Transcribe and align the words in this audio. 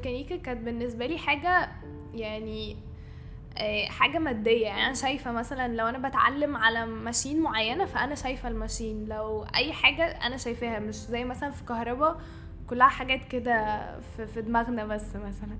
الميكانيكا 0.00 0.36
كانت 0.36 0.60
بالنسبة 0.60 1.06
لي 1.06 1.18
حاجة 1.18 1.68
يعني 2.14 2.76
آه، 3.58 3.86
حاجة 3.86 4.18
مادية. 4.18 4.66
يعني 4.66 4.86
أنا 4.86 4.94
شايفة 4.94 5.32
مثلا 5.32 5.74
لو 5.76 5.86
أنا 5.88 6.08
بتعلم 6.08 6.56
على 6.56 6.86
ماشين 6.86 7.40
معينة 7.40 7.84
فأنا 7.84 8.14
شايفة 8.14 8.48
الماشين. 8.48 9.08
لو 9.08 9.46
أي 9.54 9.72
حاجة 9.72 10.04
أنا 10.04 10.36
شايفاها 10.36 10.78
مش 10.78 10.94
زي 10.94 11.24
مثلا 11.24 11.50
في 11.50 11.64
كهرباء 11.64 12.20
كلها 12.66 12.88
حاجات 12.88 13.24
كده 13.24 13.84
في, 14.16 14.26
في 14.26 14.42
دماغنا 14.42 14.84
بس 14.84 15.16
مثلا. 15.16 15.58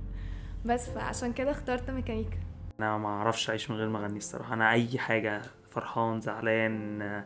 بس 0.64 0.90
فعشان 0.90 1.32
كده 1.32 1.50
اخترت 1.50 1.90
ميكانيكا. 1.90 2.36
أنا 2.80 2.98
ما 2.98 3.08
أعرفش 3.08 3.50
أعيش 3.50 3.70
من 3.70 3.76
غير 3.76 3.88
ما 3.88 3.98
اغني 3.98 4.18
الصراحه 4.18 4.54
أنا 4.54 4.72
أي 4.72 4.98
حاجة 4.98 5.42
فرحان 5.70 6.20
زعلان 6.20 7.02
آه، 7.02 7.24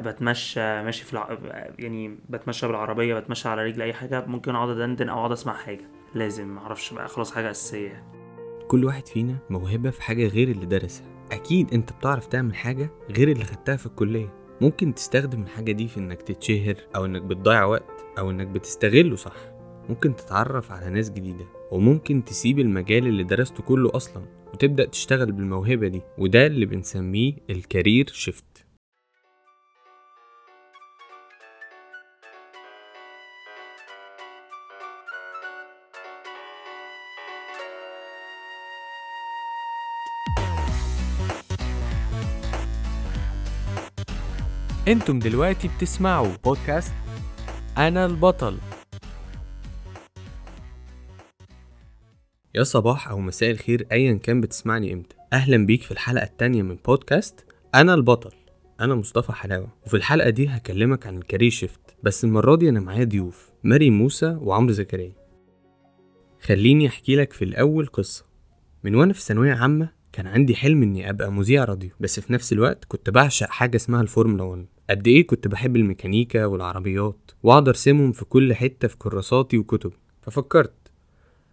بتمشى 0.00 0.60
ماشي 0.60 1.04
في 1.04 1.12
الع... 1.12 1.38
يعني 1.78 2.18
بتمشى 2.28 2.66
بالعربية 2.66 3.14
بتمشى 3.14 3.48
على 3.48 3.64
رجل 3.64 3.82
أي 3.82 3.92
حاجة 3.92 4.24
ممكن 4.26 4.54
أقعد 4.54 4.68
أدندن 4.68 5.08
أو 5.08 5.18
أقعد 5.18 5.32
أسمع 5.32 5.52
حاجة. 5.52 5.84
لازم 6.14 6.48
ما 6.48 6.60
أعرفش 6.60 6.92
بقى 6.92 7.08
خلاص 7.08 7.32
حاجة 7.32 7.50
أساسية 7.50 7.88
يعني. 7.88 8.14
كل 8.68 8.84
واحد 8.84 9.08
فينا 9.08 9.38
موهبة 9.50 9.90
في 9.90 10.02
حاجة 10.02 10.26
غير 10.26 10.48
اللي 10.48 10.66
درسها. 10.66 11.06
أكيد 11.32 11.74
أنت 11.74 11.92
بتعرف 11.92 12.26
تعمل 12.26 12.54
حاجة 12.54 12.90
غير 13.10 13.30
اللي 13.30 13.44
خدتها 13.44 13.76
في 13.76 13.86
الكلية. 13.86 14.34
ممكن 14.60 14.94
تستخدم 14.94 15.42
الحاجة 15.42 15.72
دي 15.72 15.88
في 15.88 15.96
إنك 16.00 16.22
تتشهر 16.22 16.76
أو 16.96 17.04
إنك 17.04 17.22
بتضيع 17.22 17.64
وقت 17.64 18.04
أو 18.18 18.30
إنك 18.30 18.46
بتستغله 18.46 19.16
صح. 19.16 19.36
ممكن 19.88 20.16
تتعرف 20.16 20.72
على 20.72 20.90
ناس 20.90 21.10
جديدة 21.10 21.44
وممكن 21.72 22.24
تسيب 22.24 22.58
المجال 22.58 23.06
اللي 23.06 23.24
درسته 23.24 23.62
كله 23.62 23.90
أصلا 23.94 24.22
وتبدأ 24.54 24.84
تشتغل 24.84 25.32
بالموهبة 25.32 25.88
دي. 25.88 26.02
وده 26.18 26.46
اللي 26.46 26.66
بنسميه 26.66 27.32
الكارير 27.50 28.06
شيفت. 28.12 28.63
أنتم 44.88 45.18
دلوقتي 45.18 45.70
بتسمعوا 45.76 46.36
بودكاست 46.44 46.92
أنا 47.78 48.06
البطل. 48.06 48.58
يا 52.54 52.62
صباح 52.62 53.08
أو 53.08 53.20
مساء 53.20 53.50
الخير 53.50 53.86
ايا 53.92 54.14
كان 54.14 54.40
بتسمعني 54.40 54.92
إمتى؟ 54.92 55.16
أهلا 55.32 55.66
بيك 55.66 55.82
في 55.82 55.90
الحلقة 55.90 56.24
التانية 56.24 56.62
من 56.62 56.76
بودكاست 56.86 57.44
أنا 57.74 57.94
البطل. 57.94 58.30
أنا 58.80 58.94
مصطفى 58.94 59.32
حلاوة 59.32 59.68
وفي 59.86 59.94
الحلقة 59.96 60.30
دي 60.30 60.48
هكلمك 60.48 61.06
عن 61.06 61.16
ال 61.18 61.23
career 61.23 61.50
shift 61.50 61.80
بس 62.02 62.24
المرة 62.24 62.56
دي 62.56 62.68
أنا 62.68 62.80
معايا 62.80 63.04
ضيوف 63.04 63.50
مريم 63.64 63.98
موسى 63.98 64.38
وعمرو 64.40 64.72
زكريا. 64.72 65.12
خليني 66.42 66.86
أحكي 66.88 67.16
لك 67.16 67.32
في 67.32 67.44
الأول 67.44 67.86
قصة. 67.86 68.24
من 68.84 68.94
وأنا 68.94 69.12
في 69.12 69.20
ثانوية 69.20 69.54
عامة 69.54 69.88
كان 70.12 70.26
عندي 70.26 70.56
حلم 70.56 70.82
إني 70.82 71.10
أبقى 71.10 71.32
مذيع 71.32 71.64
راديو 71.64 71.90
بس 72.00 72.20
في 72.20 72.32
نفس 72.32 72.52
الوقت 72.52 72.84
كنت 72.84 73.10
بعشق 73.10 73.50
حاجة 73.50 73.76
اسمها 73.76 74.00
الفورمولا 74.02 74.42
1 74.42 74.66
قد 74.90 75.06
إيه 75.08 75.26
كنت 75.26 75.48
بحب 75.48 75.76
الميكانيكا 75.76 76.46
والعربيات 76.46 77.30
واقعد 77.42 77.68
أرسمهم 77.68 78.12
في 78.12 78.24
كل 78.24 78.54
حتة 78.54 78.88
في 78.88 78.96
كراساتي 78.98 79.58
وكتبي 79.58 79.96
ففكرت 80.22 80.72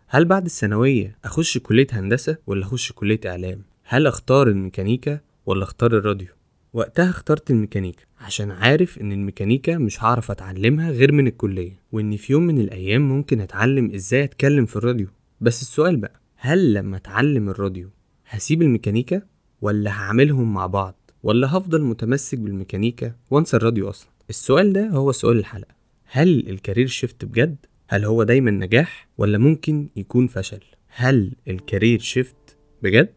هل 0.07 0.25
بعد 0.25 0.45
الثانوية 0.45 1.17
أخش 1.25 1.57
كلية 1.57 1.87
هندسة 1.91 2.37
ولا 2.47 2.63
أخش 2.65 2.91
كلية 2.91 3.19
إعلام؟ 3.25 3.61
هل 3.83 4.07
أختار 4.07 4.47
الميكانيكا 4.47 5.19
ولا 5.45 5.63
أختار 5.63 5.97
الراديو؟ 5.97 6.27
وقتها 6.73 7.09
اخترت 7.09 7.51
الميكانيكا 7.51 8.03
عشان 8.19 8.51
عارف 8.51 8.97
إن 9.01 9.11
الميكانيكا 9.11 9.77
مش 9.77 10.03
هعرف 10.03 10.31
أتعلمها 10.31 10.91
غير 10.91 11.11
من 11.11 11.27
الكلية 11.27 11.79
وإن 11.91 12.17
في 12.17 12.33
يوم 12.33 12.43
من 12.43 12.57
الأيام 12.59 13.01
ممكن 13.09 13.41
أتعلم 13.41 13.91
إزاي 13.95 14.23
أتكلم 14.23 14.65
في 14.65 14.75
الراديو. 14.75 15.07
بس 15.41 15.61
السؤال 15.61 15.97
بقى 15.97 16.21
هل 16.35 16.73
لما 16.73 16.97
أتعلم 16.97 17.49
الراديو 17.49 17.89
هسيب 18.29 18.61
الميكانيكا 18.61 19.21
ولا 19.61 19.91
هعملهم 19.91 20.53
مع 20.53 20.65
بعض؟ 20.67 20.95
ولا 21.23 21.57
هفضل 21.57 21.81
متمسك 21.81 22.37
بالميكانيكا 22.37 23.15
وانسى 23.31 23.57
الراديو 23.57 23.89
أصلا؟ 23.89 24.09
السؤال 24.29 24.73
ده 24.73 24.87
هو 24.87 25.11
سؤال 25.11 25.37
الحلقة. 25.37 25.75
هل 26.05 26.49
ال 26.49 26.55
career 26.55 26.87
shift 26.87 27.25
بجد؟ 27.25 27.65
هل 27.87 28.05
هو 28.05 28.23
دايما 28.23 28.51
نجاح؟ 28.51 29.07
ولا 29.17 29.37
ممكن 29.37 29.89
يكون 29.95 30.27
فشل؟ 30.27 30.63
هل 30.87 31.35
الكارير 31.47 31.99
شيفت 31.99 32.57
بجد؟ 32.83 33.13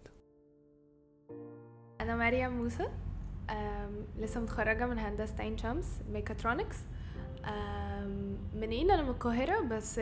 أنا 2.01 2.17
مريم 2.17 2.51
موسى 2.51 2.84
لسه 4.19 4.41
متخرجة 4.41 4.87
من 4.87 4.99
هندسة 4.99 5.34
عين 5.39 5.59
شمس 5.59 5.87
ميكاترونكس. 6.12 6.77
منين؟ 8.55 8.91
أنا 8.91 9.03
من 9.03 9.09
القاهرة 9.09 9.61
بس 9.61 10.01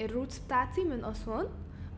ال 0.00 0.06
roots 0.06 0.38
بتاعتي 0.38 0.84
من 0.84 1.04
أسوان 1.04 1.46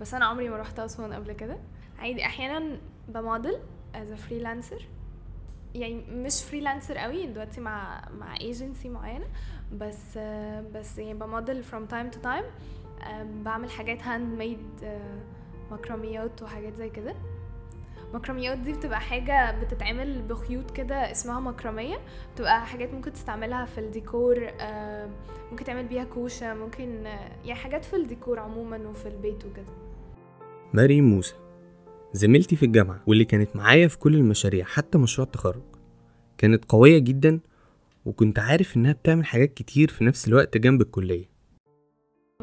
بس 0.01 0.15
أنا 0.15 0.25
عمري 0.25 0.49
ما 0.49 0.57
رحت 0.57 0.79
أسوان 0.79 1.13
قبل 1.13 1.33
كده. 1.33 1.59
عادي 1.99 2.25
أحيانا 2.25 2.79
ب 3.09 3.16
model 3.16 3.55
as 3.95 4.13
freelancer 4.13 4.89
يعني 5.75 6.05
مش 6.11 6.43
freelancer 6.43 6.99
قوي 6.99 7.27
دلوقتي 7.27 7.61
مع 7.61 8.09
مع 8.19 8.37
ايجنسي 8.41 8.89
معينة. 8.89 9.27
بس 9.73 10.19
بس 10.75 10.99
يعني 10.99 11.15
ب 11.15 11.23
model 11.23 11.65
time 11.65 12.15
to 12.15 12.19
time. 12.25 12.45
أم، 13.07 13.43
بعمل 13.43 13.71
حاجات 13.71 14.03
handmade 14.03 14.99
مكرميات 15.71 16.43
وحاجات 16.43 16.75
زي 16.77 16.91
كده. 16.91 17.15
مكرميات 18.15 18.59
دي 18.59 18.73
بتبقى 18.73 19.01
حاجة 19.01 19.61
بتتعمل 19.61 20.23
بخيوط 20.23 20.71
كده 20.71 21.11
اسمها 21.11 21.41
مكرمية. 21.41 21.97
بتبقى 22.35 22.67
حاجات 22.67 22.95
ممكن 22.95 23.13
تستعملها 23.13 23.65
في 23.65 23.79
الديكور 23.79 24.51
آه، 24.61 25.09
ممكن 25.51 25.65
تعمل 25.65 25.87
بيها 25.87 26.05
كوشة 26.05 26.55
ممكن 26.55 27.07
آه، 27.07 27.31
يعني 27.45 27.55
حاجات 27.61 27.85
في 27.85 27.97
الديكور 27.97 28.39
عموما 28.39 28.79
وفي 28.89 29.09
البيت 29.09 29.45
وكده. 29.45 29.73
مريم 30.75 31.05
موسى. 31.05 31.35
زميلتي 32.17 32.57
في 32.57 32.67
الجامعة 32.67 33.03
واللي 33.07 33.25
كانت 33.25 33.57
معايا 33.57 33.89
في 33.89 33.99
كل 33.99 34.15
المشاريع 34.15 34.65
حتى 34.65 34.99
مشروع 34.99 35.27
التخرج 35.27 35.63
كانت 36.39 36.65
قوية 36.65 36.99
جدا 36.99 37.41
وكنت 38.05 38.39
عارف 38.39 38.77
إنها 38.77 38.93
بتعمل 38.93 39.27
حاجات 39.27 39.55
كتير 39.55 39.89
في 39.89 40.05
نفس 40.05 40.29
الوقت 40.29 40.57
جنب 40.57 40.81
الكلية. 40.81 41.29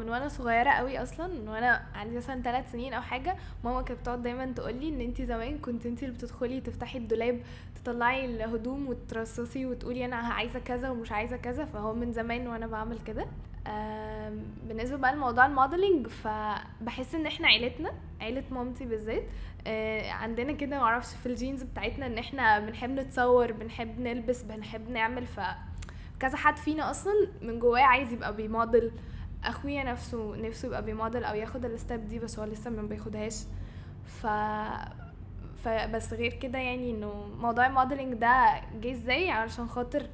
من 0.00 0.08
وأنا 0.08 0.28
صغيرة 0.28 0.70
قوي 0.70 0.98
أصلا 1.02 1.26
من 1.26 1.48
وأنا 1.48 1.86
عندي 1.94 2.16
مثلا 2.16 2.42
ثلاث 2.42 2.72
سنين 2.72 2.92
أو 2.92 3.02
حاجة 3.02 3.36
ماما 3.64 3.82
كانت 3.82 4.00
بتقعد 4.00 4.22
دايما 4.22 4.52
تقولي 4.52 4.88
إن 4.88 5.00
أنتي 5.00 5.24
زمان 5.24 5.58
كنت 5.58 5.86
أنتي 5.86 6.06
اللي 6.06 6.16
بتدخلي 6.16 6.60
تفتحي 6.60 6.98
الدولاب 6.98 7.40
تطلعي 7.74 8.24
الهدوم 8.24 8.88
وترصصي 8.88 9.66
وتقولي 9.66 10.04
أنا 10.04 10.16
عايزة 10.16 10.58
كذا 10.58 10.90
ومش 10.90 11.12
عايزة 11.12 11.36
كذا 11.36 11.64
فهو 11.64 11.94
من 11.94 12.12
زمان 12.12 12.48
وأنا 12.48 12.66
بعمل 12.66 12.98
كده. 13.06 13.26
آم، 13.66 14.42
بالنسبة 14.68 14.96
بقى 14.96 15.14
لموضوع 15.16 15.46
الموديلنج 15.46 16.06
فبحس 16.06 17.14
إن 17.14 17.26
إحنا 17.26 17.46
عيلتنا 17.48 17.92
عيلة 18.20 18.44
مامتي 18.50 18.84
بالذات 18.84 19.22
آه، 19.66 20.10
عندنا 20.10 20.52
كده 20.52 20.78
معرفش 20.78 21.14
في 21.14 21.26
ال 21.26 21.32
genes 21.32 21.62
بتاعتنا 21.62 22.06
إن 22.06 22.18
إحنا 22.18 22.58
بنحب 22.60 22.90
نتصور 22.90 23.52
بنحب 23.52 24.00
نلبس 24.00 24.42
بنحب 24.42 24.90
نعمل 24.90 25.26
ف 25.26 25.40
كذا 26.20 26.36
حد 26.36 26.56
فينا 26.56 26.90
أصلا 26.90 27.12
من 27.42 27.58
جواه 27.58 27.80
عايز 27.80 28.12
يبقى 28.12 28.36
بيموديل. 28.36 28.90
أخويا 29.44 29.84
نفسه 29.84 30.36
نفسه 30.36 30.66
يبقى 30.68 30.84
بيموديل 30.84 31.24
أو 31.24 31.34
ياخد 31.34 31.76
ال 31.76 31.79
step 31.79 31.92
دي 31.92 32.18
بس 32.18 32.38
هو 32.38 32.44
لسه 32.44 32.70
ما 32.70 32.82
بياخدهاش. 32.82 33.34
ف 34.06 34.26
فبس 35.64 36.12
غير 36.12 36.32
كده 36.32 36.58
يعني 36.58 36.90
إنه 36.90 37.26
موضوع 37.40 37.66
ال 37.66 37.71
modeling 37.71 38.14
ده 38.14 38.60
جه 38.80 38.92
إزاي؟ 38.92 39.30
علشان 39.30 39.68
خاطر 39.68 40.06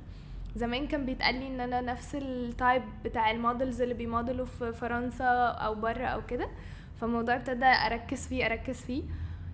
زمان 0.58 0.86
كان 0.86 1.06
بيتقال 1.06 1.34
لي 1.34 1.46
إن 1.46 1.60
أنا 1.60 1.80
نفس 1.80 2.14
ال 2.14 2.28
type 2.28 2.82
بتاع 3.04 3.30
ال 3.30 3.38
models 3.38 3.82
اللي 3.82 3.94
بيمودلوا 3.94 4.46
في 4.46 4.72
فرنسا 4.72 5.24
أو 5.48 5.74
بره 5.74 6.04
أو 6.04 6.26
كده. 6.26 6.48
فالموضوع 7.00 7.34
ابتدى 7.36 7.64
أركز 7.64 8.26
فيه 8.26 8.46
أركز 8.46 8.80
فيه 8.80 9.02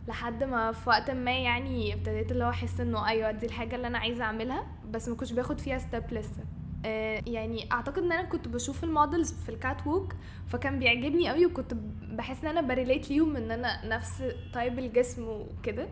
لحد 0.09 0.45
ما 0.45 0.73
في 0.73 0.89
وقت 0.89 1.11
ما 1.11 1.31
يعني 1.39 1.95
ابتديت 1.95 2.33
اللي 2.33 2.45
هو 2.45 2.51
أحس 2.51 2.81
إنه 2.81 3.09
أيوه 3.09 3.31
دي 3.31 3.47
الحاجة 3.47 3.77
اللي 3.77 3.87
أنا 3.87 3.99
عايزة 3.99 4.25
أعملها 4.25 4.67
بس 4.91 5.09
ما 5.09 5.17
كنتش 5.17 5.33
باخد 5.33 5.61
فيها 5.61 5.79
step 5.79 6.03
لسه 6.13 6.45
آه، 6.87 7.23
يعني 7.27 7.73
أعتقد 7.73 7.99
إن 7.99 8.13
أنا 8.13 8.23
كنت 8.29 8.49
بشوف 8.49 8.85
ال 8.85 8.92
models 8.92 9.33
في 9.33 9.49
ال 9.49 9.87
catwalk 9.87 10.13
فكان 10.49 10.79
بيعجبني 10.79 11.29
قوي 11.29 11.47
وكنت 11.47 11.75
بحس 12.03 12.45
إن 12.45 12.51
أنا 12.57 12.61
ب 12.61 12.68
relate 12.68 13.11
ليهم 13.11 13.37
إن 13.37 13.51
أنا 13.51 13.87
نفس 13.87 14.23
type 14.55 14.79
الجسم 14.79 15.29
وكده. 15.29 15.89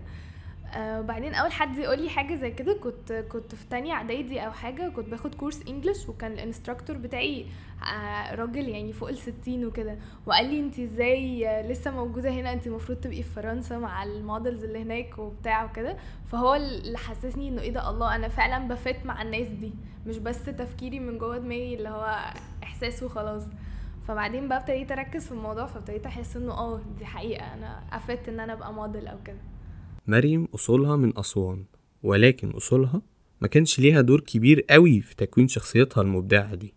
آه، 0.75 1.01
وبعدين 1.01 1.35
أول 1.35 1.53
حد 1.53 1.79
يقول 1.79 2.03
لي 2.03 2.09
حاجة 2.11 2.35
زي 2.35 2.51
كده 2.51 2.73
كنت 2.75 3.13
كنت 3.13 3.55
في 3.55 3.67
تانية 3.71 3.93
إعدادي 3.93 4.41
أو 4.41 4.51
حاجة 4.53 4.89
كنت 4.89 5.09
باخد 5.09 5.35
course 5.35 5.63
English 5.69 6.09
وكان 6.09 6.33
ال 6.33 6.38
instructor 6.38 6.97
بتاعي 6.97 7.47
آه، 7.83 8.35
راجل 8.35 8.69
يعني 8.69 8.93
فوق 8.93 9.09
الستين 9.09 9.65
وكده. 9.67 9.99
وقال 10.27 10.47
لي 10.47 10.61
انت 10.61 10.79
إزاي 10.79 11.47
لسه 11.63 11.91
موجودة 11.91 12.31
هنا؟ 12.31 12.53
انت 12.53 12.67
المفروض 12.67 12.99
تبقي 12.99 13.23
في 13.23 13.29
فرنسا 13.31 13.79
مع 13.79 14.03
ال 14.03 14.12
models 14.12 14.65
اللي 14.65 14.83
هناك 14.83 15.19
وبتاع 15.19 15.65
وكده. 15.65 15.97
فهو 16.27 16.55
اللي 16.55 16.99
حسسني 16.99 17.49
إنه 17.49 17.63
إيه 17.63 17.71
ده 17.73 17.91
الله 17.91 18.15
أنا 18.15 18.29
فعلا 18.29 18.69
ب 18.69 18.76
fit 18.76 18.97
مع 19.07 19.23
الناس 19.23 19.49
دي 19.49 19.73
مش 20.07 20.19
بس 20.19 20.45
تفكيري 20.45 21.01
من 21.01 21.19
جوه 21.19 21.39
دماغي 21.39 21.75
اللي 21.75 21.89
هو 21.89 22.33
إحساس 22.63 23.03
وخلاص. 23.03 23.43
فبعدين 24.09 24.49
بقى 24.49 24.59
ابتديت 24.59 24.93
أركز 24.93 25.27
في 25.27 25.33
الموضوع 25.33 25.67
فابتديت 25.67 26.07
أحس 26.07 26.37
إنه 26.37 26.53
آه 26.53 26.81
دي 26.99 27.07
حقيقة 27.07 27.55
أنا 27.55 27.83
ا 27.93 28.02
fit 28.02 28.29
إن 28.29 28.41
أنا 28.41 28.53
أبقى 28.53 28.73
موديل 28.73 29.09
أو 29.09 29.17
كده. 29.25 29.37
مريم 30.07 30.49
أصولها 30.55 30.97
من 30.97 31.19
أسوان 31.19 31.65
ولكن 32.03 32.51
أصولها 32.51 33.03
ما 33.41 33.49
كانش 33.49 33.81
ليها 33.81 34.01
دور 34.01 34.21
كبير 34.21 34.65
قوي 34.71 35.01
في 35.01 35.17
تكوين 35.17 35.49
شخصيتها 35.49 36.03
المبدعة 36.03 36.55
دي. 36.55 36.75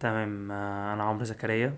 تمام 0.00 0.52
آه، 0.52 0.94
أنا 0.94 1.02
عمرو 1.02 1.24
زكريا 1.24 1.74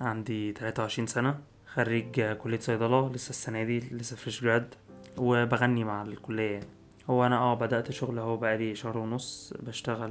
عندي 0.00 0.52
23 0.52 1.06
سنة 1.06 1.40
خريج 1.66 2.20
كلية 2.20 2.58
صيدلة 2.58 3.12
لسه 3.12 3.30
السنة 3.30 3.64
دي 3.64 3.78
لسه 3.78 4.16
fresh 4.16 4.42
grad 4.42 4.74
وبغني 5.18 5.84
مع 5.84 6.02
الكلية. 6.02 6.50
يعني 6.50 6.66
هو 7.10 7.26
أنا 7.26 7.38
آه 7.38 7.54
بدأت 7.54 7.90
شغل 7.92 8.18
أهو 8.18 8.36
بقالي 8.36 8.74
شهر 8.74 8.98
ونص 8.98 9.54
بشتغل 9.60 10.10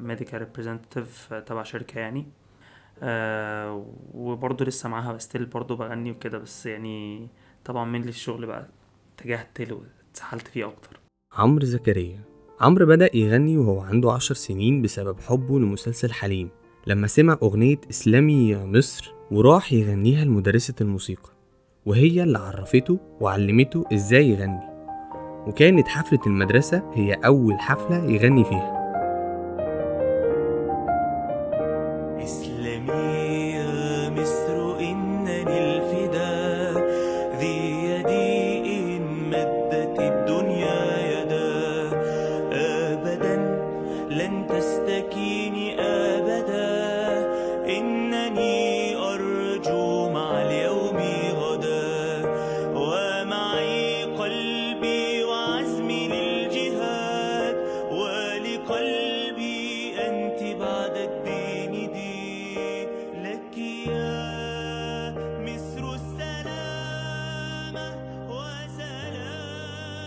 medical 0.00 0.38
representative 0.38 1.34
تبع 1.34 1.62
شركة 1.62 1.98
يعني. 1.98 2.26
آه 3.02 3.86
وبرضه 4.14 4.64
لسه 4.64 4.88
معاها 4.88 5.12
but 5.12 5.25
still 5.25 5.46
برضه 5.46 5.76
بغني 5.76 6.10
وكده 6.10 6.38
بس 6.38 6.66
يعني 6.66 7.28
طبعا 7.70 7.84
من 7.84 8.08
الشغل 8.08 8.46
بقى 8.46 8.66
اتجهت 9.18 9.60
له 9.60 9.80
اتسحلت 10.10 10.48
فيه 10.48 10.66
أكتر. 10.66 11.00
عمرو 11.32 11.64
زكريا. 11.64 12.20
عمرو 12.60 12.86
بدأ 12.86 13.16
يغني 13.16 13.58
وهو 13.58 13.80
عنده 13.80 14.12
عشر 14.12 14.34
سنين 14.34 14.82
بسبب 14.82 15.20
حبه 15.20 15.58
لمسلسل 15.58 16.12
حليم. 16.12 16.48
لما 16.86 17.06
سمع 17.06 17.38
أغنية 17.42 17.80
إسلامي 17.90 18.48
يا 18.48 18.64
مصر 18.64 19.12
وراح 19.30 19.72
يغنيها 19.72 20.24
لمدرسة 20.24 20.74
الموسيقى 20.80 21.30
وهي 21.86 22.22
اللي 22.22 22.38
عرفته 22.38 22.98
وعلمته 23.20 23.84
إزاي 23.92 24.28
يغني. 24.28 24.70
وكانت 25.46 25.88
حفلة 25.88 26.20
المدرسة 26.26 26.90
هي 26.94 27.14
أول 27.14 27.60
حفلة 27.60 28.10
يغني 28.10 28.44
فيها. 28.44 28.79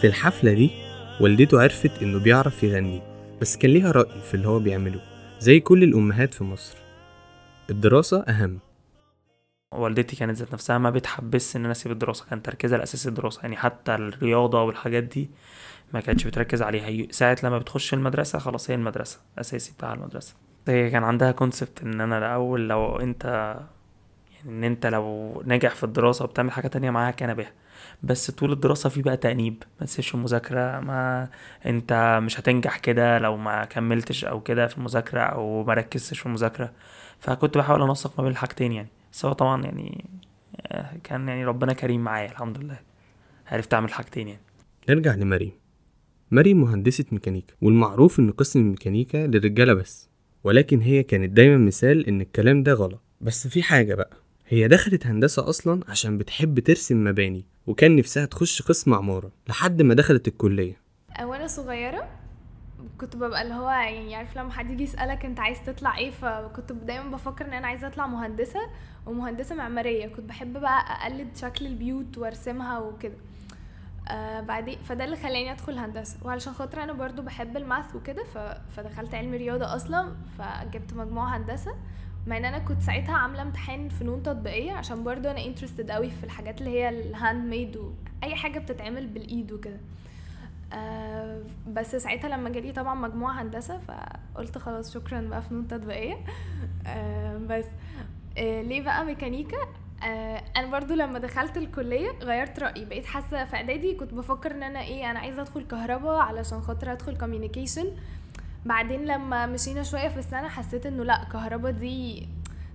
في 0.04 0.10
الحفلة 0.10 0.54
دي 0.54 0.72
والدته 1.22 1.62
عرفت 1.62 2.02
إنه 2.02 2.20
بيعرف 2.20 2.64
يغني 2.64 3.02
بس 3.42 3.58
كان 3.58 3.72
ليها 3.72 3.92
رأي 3.92 4.22
في 4.22 4.34
اللي 4.34 4.48
هو 4.48 4.60
بيعمله 4.60 5.02
زي 5.40 5.60
كل 5.60 5.84
الأمهات 5.84 6.34
في 6.34 6.44
مصر. 6.44 6.78
الدراسة 7.70 8.24
أهم. 8.28 8.60
والدتي 9.72 10.16
كانت 10.16 10.38
ذات 10.38 10.54
نفسها 10.54 10.78
ما 10.78 10.90
بتحبس 10.90 11.56
إن 11.56 11.64
أنا 11.64 11.72
أسيب 11.72 11.92
الدراسة 11.92 12.26
كان 12.30 12.42
تركيزها 12.42 12.78
الاساسي 12.78 13.10
الدراسة 13.10 13.42
يعني 13.42 13.58
حتى 13.58 13.96
الرياضة 13.96 14.64
والحاجات 14.64 15.04
دي 15.04 15.30
ما 15.94 16.00
كانتش 16.00 16.28
بتركز 16.28 16.62
عليها. 16.62 17.08
ساعة 17.12 17.38
لما 17.44 17.58
بتخش 17.58 17.94
المدرسة 17.94 18.40
خلاص 18.40 18.70
هي 18.70 18.76
المدرسة 18.76 19.20
أساسي 19.38 19.74
بتاع 19.78 19.94
المدرسة. 19.94 20.36
هي 20.68 20.90
كان 20.90 21.04
عندها 21.04 21.32
كونسبت 21.32 21.82
إن 21.84 22.02
أنا 22.02 22.18
الأول 22.18 22.70
لو 22.70 22.96
أنت 23.00 23.26
يعني 24.36 24.58
إن 24.58 24.64
أنت 24.64 24.86
لو 24.86 25.42
ناجح 25.46 25.76
في 25.76 25.84
الدراسة 25.84 26.26
وبتعمل 26.26 26.52
حاجة 26.52 26.68
تانية 26.68 26.90
معاها 26.90 27.12
كان 27.12 27.34
بها 27.34 27.52
بس 28.04 28.32
طول 28.32 28.52
الدراسة 28.52 28.90
في 28.90 29.02
بقى 29.02 29.18
تأنيب 29.18 29.64
ما 29.80 29.86
تسيبش 29.86 30.16
المذاكرة 30.16 30.80
ما 30.80 31.30
انت 31.66 32.20
مش 32.24 32.40
هتنجح 32.40 32.78
كده 32.78 33.20
لو 33.20 33.38
ما 33.38 33.66
كملتش 33.66 34.26
أو 34.26 34.42
كده 34.42 34.68
في 34.68 34.78
المذاكرة 34.78 35.20
أو 35.22 35.64
ما 35.64 35.74
ركزتش 35.74 36.20
في 36.20 36.26
المذاكرة. 36.26 36.72
فكنت 37.20 37.58
بحاول 37.58 37.82
انسق 37.82 38.14
ما 38.18 38.24
بين 38.24 38.32
الحاجتين 38.32 38.72
يعني 38.72 38.88
بس 39.14 39.26
هو 39.26 39.34
طبعا 39.34 39.64
يعني 39.64 40.06
آه، 40.68 40.98
كان 41.04 41.28
يعني 41.28 41.46
ربنا 41.46 41.74
كريم 41.74 42.04
معايا 42.04 42.32
الحمد 42.32 42.58
لله. 42.58 42.80
عرفت 43.48 43.74
أعمل 43.74 43.94
حاجتين 43.94 44.28
يعني. 44.28 44.42
نرجع 44.90 45.16
لمريم 45.16 45.52
مريم 46.32 46.62
مهندسة 46.62 47.06
ميكانيكا 47.12 47.54
والمعروف 47.62 48.20
إن 48.20 48.32
قسم 48.32 48.60
الميكانيكا 48.60 49.18
للرجالة 49.18 49.74
بس 49.74 50.10
ولكن 50.44 50.82
هي 50.82 51.04
كانت 51.04 51.30
دايما 51.30 51.58
مثال 51.58 52.08
إن 52.08 52.22
الكلام 52.22 52.64
ده 52.64 52.74
غلط. 52.74 53.02
بس 53.22 53.48
في 53.48 53.64
حاجة 53.64 53.96
بقى 53.96 54.23
هي 54.48 54.68
دخلت 54.68 55.08
هندسة 55.08 55.50
أصلا 55.50 55.84
عشان 55.88 56.18
بتحب 56.18 56.60
ترسم 56.60 57.04
مباني 57.04 57.46
وكان 57.68 57.96
نفسها 57.96 58.26
تخش 58.26 58.62
قسم 58.62 58.94
عمارة 58.94 59.32
لحد 59.50 59.82
ما 59.82 59.94
دخلت 59.94 60.28
الكلية. 60.28 60.78
وأنا 61.22 61.48
صغيرة 61.48 62.10
كنت 63.02 63.16
ببقى 63.16 63.42
اللي 63.42 63.54
هو 63.54 63.70
يعني 63.70 64.16
عارف 64.16 64.38
لما 64.38 64.52
حد 64.52 64.70
يجي 64.72 64.84
يسألك 64.84 65.26
أنت 65.26 65.40
عايز 65.40 65.58
تطلع 65.66 65.98
إيه 65.98 66.12
فكنت 66.12 66.72
دايما 66.72 67.12
بفكر 67.12 67.46
إن 67.46 67.54
أنا 67.54 67.68
عايزة 67.68 67.88
أطلع 67.88 68.08
مهندسة 68.08 68.60
ومهندسة 69.06 69.56
معمارية. 69.56 70.08
كنت 70.08 70.26
بحب 70.30 70.54
بقى 70.54 70.82
أقلد 70.82 71.38
شكل 71.38 71.66
البيوت 71.66 72.18
وأرسمها 72.18 72.80
وكده. 72.80 73.18
آه 74.10 74.42
بعدين 74.42 74.78
فده 74.84 75.06
اللي 75.06 75.16
خلاني 75.16 75.52
أدخل 75.52 75.78
هندسة. 75.78 76.18
وعلشان 76.24 76.54
خاطر 76.54 76.84
أنا 76.84 76.94
برضو 76.94 77.22
بحب 77.22 77.58
ال 77.58 77.65
math 77.65 77.96
وكده. 77.96 78.24
فدخلت 78.76 79.16
علم 79.16 79.34
رياضة 79.34 79.76
أصلا 79.76 80.16
فجبت 80.38 80.94
مجموعه 80.94 81.38
هندسة. 81.38 81.76
مع 82.28 82.38
إن 82.38 82.46
أنا 82.46 82.60
كنت 82.60 82.82
ساعتها 82.82 83.16
عاملة 83.18 83.42
امتحان 83.42 83.90
فنون 83.90 84.24
تطبيقية 84.24 84.72
عشان 84.72 85.04
برضو 85.04 85.30
أنا 85.30 85.46
interested 85.46 85.92
قوي 85.92 86.10
في 86.10 86.24
الحاجات 86.24 86.62
اللي 86.62 86.70
هي 86.72 86.90
ال 86.90 87.46
handmade 87.50 87.78
واي 87.78 88.36
حاجة 88.36 88.60
بتتعمل 88.60 89.08
بالإيد 89.08 89.52
وكده. 89.52 89.78
آه 90.74 91.42
بس 91.68 91.96
ساعتها 91.96 92.28
لما 92.30 92.50
جالي 92.50 92.72
طبعا 92.72 92.96
مجموعة 92.96 93.42
هندسة 93.42 93.80
فقلت 93.80 94.58
خلاص 94.58 94.94
شكرا 94.94 95.22
بقى 95.22 95.42
فنون 95.42 95.68
تطبيقية. 95.68 96.18
آه 96.88 97.38
بس 97.38 97.66
آه 98.38 98.62
ليه 98.62 98.82
بقى 98.82 99.06
ميكانيكا؟ 99.06 99.58
آه 100.04 100.44
أنا 100.58 100.68
برضو 100.72 100.94
لما 100.94 101.20
دخلت 101.20 101.58
الكلية 101.58 102.10
غيرت 102.22 102.60
رأيي. 102.60 102.86
بقيت 102.86 103.06
حاسة 103.06 103.46
في 103.46 103.56
إعدادي 103.56 103.96
كنت 103.96 104.14
بفكر 104.14 104.52
إن 104.52 104.64
أنا 104.64 104.82
إيه 104.82 105.12
أنا 105.12 105.20
عايزة 105.20 105.42
أدخل 105.42 105.64
كهرباء 105.68 106.16
علشان 106.20 106.62
خاطر 106.62 106.92
أدخل 106.92 107.18
communication 107.18 107.86
بعدين 108.66 109.06
لما 109.06 109.46
مشينا 109.46 109.84
شوية 109.84 110.08
في 110.08 110.18
السنة 110.20 110.48
حسيت 110.48 110.86
إنه 110.86 111.04
لأ 111.04 111.24
كهرباء 111.32 111.72
دي 111.72 112.28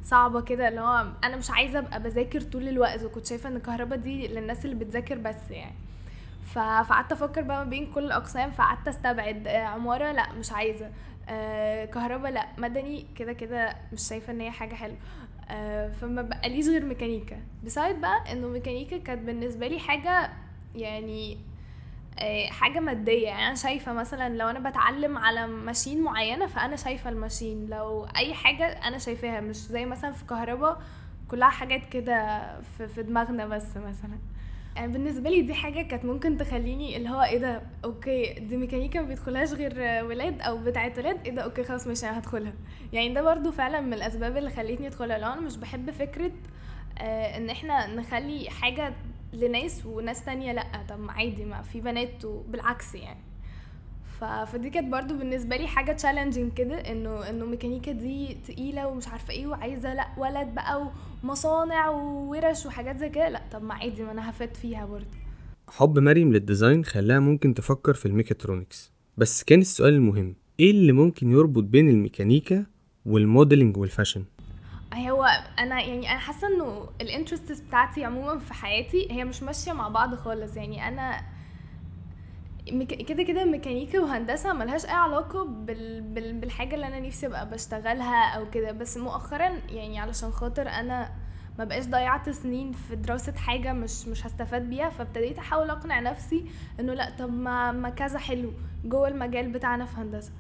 صعبة 0.05 0.41
كده 0.41 0.69
اللي 0.69 0.81
هو 0.81 1.07
أنا 1.25 1.37
مش 1.37 1.51
عايزة 1.51 1.79
أبقى 1.79 2.03
بذاكر 2.03 2.41
طول 2.41 2.69
الوقت 2.69 3.03
وكنت 3.03 3.27
شايفة 3.27 3.49
إن 3.49 3.59
كهرباء 3.59 3.99
دي 3.99 4.29
للناس 4.29 4.65
اللي 4.65 4.77
بتذاكر 4.85 5.19
بس 5.19 5.51
يعني. 5.51 5.75
فقعدت 6.55 7.13
أفكر 7.13 7.43
بقى 7.43 7.65
ما 7.65 7.71
بين 7.71 7.93
كل 7.93 8.05
الأقسام 8.05 8.51
فقعدت 8.51 8.89
أستبعد 8.89 9.49
آه، 9.49 9.59
عمارة 9.59 10.13
لأ 10.13 10.33
مش 10.33 10.53
عايزة 10.53 10.91
آه، 11.29 11.85
كهرباء 11.85 12.33
لأ 12.33 12.47
مدني 12.59 13.07
كده 13.17 13.33
كده 13.33 13.77
مش 13.93 14.09
شايفة 14.09 14.33
إن 14.33 14.41
هي 14.41 14.51
حاجة 14.51 14.75
حلوة 14.75 14.97
آه، 15.51 15.89
فما 15.89 16.23
بقاليش 16.23 16.69
غير 16.69 16.85
ميكانيكا. 16.85 17.37
بسايد 17.65 18.01
بقى 18.01 18.33
إنه 18.33 18.49
ميكانيكا 18.49 18.99
كانت 18.99 19.23
بالنسبة 19.23 19.67
لي 19.69 19.79
حاجة 19.79 20.31
يعني 20.75 21.39
حاجة 22.51 22.81
مادية. 22.81 23.27
يعني 23.27 23.47
أنا 23.47 23.55
شايفة 23.55 23.93
مثلا 23.93 24.37
لو 24.37 24.49
أنا 24.49 24.71
بتعلم 24.71 25.19
على 25.19 25.47
ماشين 25.47 26.03
معينة 26.03 26.47
فأنا 26.47 26.77
شايفة 26.77 27.11
الماشين. 27.11 27.67
لو 27.67 28.07
أي 28.17 28.35
حاجة 28.35 28.65
أنا 28.67 28.99
شايفاها 28.99 29.41
مش 29.41 29.57
زي 29.57 29.87
مثلا 29.87 30.13
في 30.13 30.25
كهرباء 30.25 30.81
كلها 31.29 31.49
حاجات 31.49 31.87
كده 31.87 32.41
في, 32.79 32.89
في 32.89 33.03
دماغنا 33.03 33.47
بس 33.47 33.77
مثلا. 33.77 34.19
يعني 34.77 34.93
بالنسبة 34.93 35.31
لي 35.31 35.43
دي 35.43 35.55
حاجة 35.55 35.83
كانت 35.83 36.05
ممكن 36.05 36.37
تخليني 36.37 36.97
اللي 36.97 37.09
هو 37.09 37.23
إيه 37.23 37.39
ده 37.39 37.63
okay 37.85 38.33
دي 38.33 38.57
ميكانيكا 38.57 39.01
ما 39.01 39.09
بيدخلهاش 39.09 39.53
غير 39.53 40.05
ولاد 40.05 40.41
أو 40.41 40.59
بتاعه 40.59 40.93
ولاد. 40.99 41.27
إيه 41.27 41.33
ده 41.35 41.43
okay 41.43 41.65
خلاص 41.65 41.87
مش 41.87 42.05
أنا 42.05 42.19
هدخلها. 42.19 42.53
يعني 42.93 43.15
ده 43.15 43.23
برضو 43.23 43.51
فعلا 43.51 43.81
من 43.81 43.95
الأسباب 43.95 44.37
اللي 44.37 44.51
خلتني 44.51 44.87
أدخلها. 44.87 45.19
لو 45.19 45.33
أنا 45.33 45.41
مش 45.41 45.57
بحب 45.57 45.91
فكرة 45.91 46.31
آه 46.99 47.37
إن 47.37 47.51
إحنا 47.51 47.87
نخلي 47.95 48.51
حاجة 48.51 48.93
لناس 49.33 49.87
وناس 49.87 50.25
تانية 50.25 50.53
لأ. 50.53 50.67
طب 50.89 50.99
عادي 51.09 51.45
ما 51.45 51.63
في 51.63 51.81
بنات 51.81 52.25
وبالعكس 52.25 52.95
يعني. 52.95 53.21
ف... 54.21 54.25
فدي 54.25 54.71
كانت 54.71 54.93
برضو 54.93 55.19
بالنسبة 55.19 55.57
لي 55.57 55.67
حاجة 55.67 55.93
challenging 55.93 56.53
كده 56.53 56.77
إنه 56.77 57.31
إنه 57.31 57.45
ميكانيكا 57.47 57.93
دي 57.93 58.37
تقيلة 58.49 58.87
ومش 58.87 59.09
عارفة 59.09 59.33
إيه 59.33 59.47
وعايزة 59.47 59.95
لأ 59.95 60.09
ولد 60.19 60.55
بقى 60.55 60.91
ومصانع 61.25 61.89
وورش 61.89 62.67
وحاجات 62.67 62.99
زي 62.99 63.09
كده. 63.09 63.29
لأ 63.29 63.43
طب 63.53 63.63
ما 63.63 63.75
عادي 63.75 64.03
ما 64.03 64.13
أنا 64.13 64.31
ه 64.31 64.37
fit 64.37 64.57
فيها 64.57 64.87
برضو. 64.87 65.07
حب 65.69 65.99
مريم 65.99 66.33
لل 66.33 66.46
design 66.46 66.85
خلاها 66.85 67.19
ممكن 67.21 67.55
تفكر 67.55 67.95
في 67.95 68.07
الميكاترونكس. 68.07 68.93
بس 69.17 69.45
كان 69.45 69.61
السؤال 69.61 69.95
المهم 69.95 70.35
إيه 70.61 70.71
اللي 70.71 70.93
ممكن 70.93 71.31
يربط 71.31 71.63
بين 71.65 71.89
الميكانيكا 71.91 72.67
وال 73.07 73.21
modeling 73.21 73.77
وال 73.77 73.86
fashion؟ 73.86 74.25
هو 74.99 75.25
أنا 75.59 75.81
يعني 75.81 76.11
أنا 76.11 76.19
حاسة 76.19 76.47
إنه 76.49 76.89
ال 77.01 77.07
interests 77.07 77.61
بتاعتي 77.61 78.05
عموما 78.05 78.39
في 78.39 78.55
حياتي 78.55 79.09
هي 79.11 79.25
مش 79.25 79.43
ماشية 79.43 79.73
مع 79.73 79.89
بعض 79.89 80.15
خالص. 80.15 80.57
يعني 80.57 80.89
أنا 80.89 81.21
كده 83.09 83.23
كده 83.23 83.45
ميكانيكا 83.45 84.01
وهندسة 84.01 84.53
ملهاش 84.53 84.85
أي 84.85 84.91
علاقة 84.91 85.45
بال... 85.45 86.01
بال... 86.01 86.41
بالحاجة 86.41 86.75
اللي 86.75 86.87
أنا 86.87 87.01
نفسي 87.01 87.27
أبقى 87.27 87.51
بشتغلها 87.51 88.29
أو 88.37 88.51
كده. 88.51 88.73
بس 88.73 88.97
مؤخرا 88.97 89.49
يعني 89.69 89.99
علشان 89.99 90.31
خاطر 90.31 90.69
أنا 90.69 91.11
ما 91.59 91.65
بقاش 91.65 91.87
ضيعت 91.87 92.31
سنين 92.31 92.73
في 92.73 92.97
دراسة 92.97 93.33
حاجة 93.33 93.73
مش 93.73 94.09
مش 94.09 94.27
هستفاد 94.27 94.63
بيها 94.71 94.89
فابتديت 94.91 95.39
أحاول 95.39 95.71
أقنع 95.71 96.01
نفسي 96.01 96.45
إنه 96.81 96.95
لأ 96.95 97.11
طب 97.19 97.33
ما 97.33 97.73
ما 97.73 97.89
كذا 97.91 98.19
حلو 98.19 98.53
جوه 98.85 99.09
المجال 99.09 99.53
بتاعنا 99.53 99.85
في 99.85 99.97
هندسة. 99.97 100.33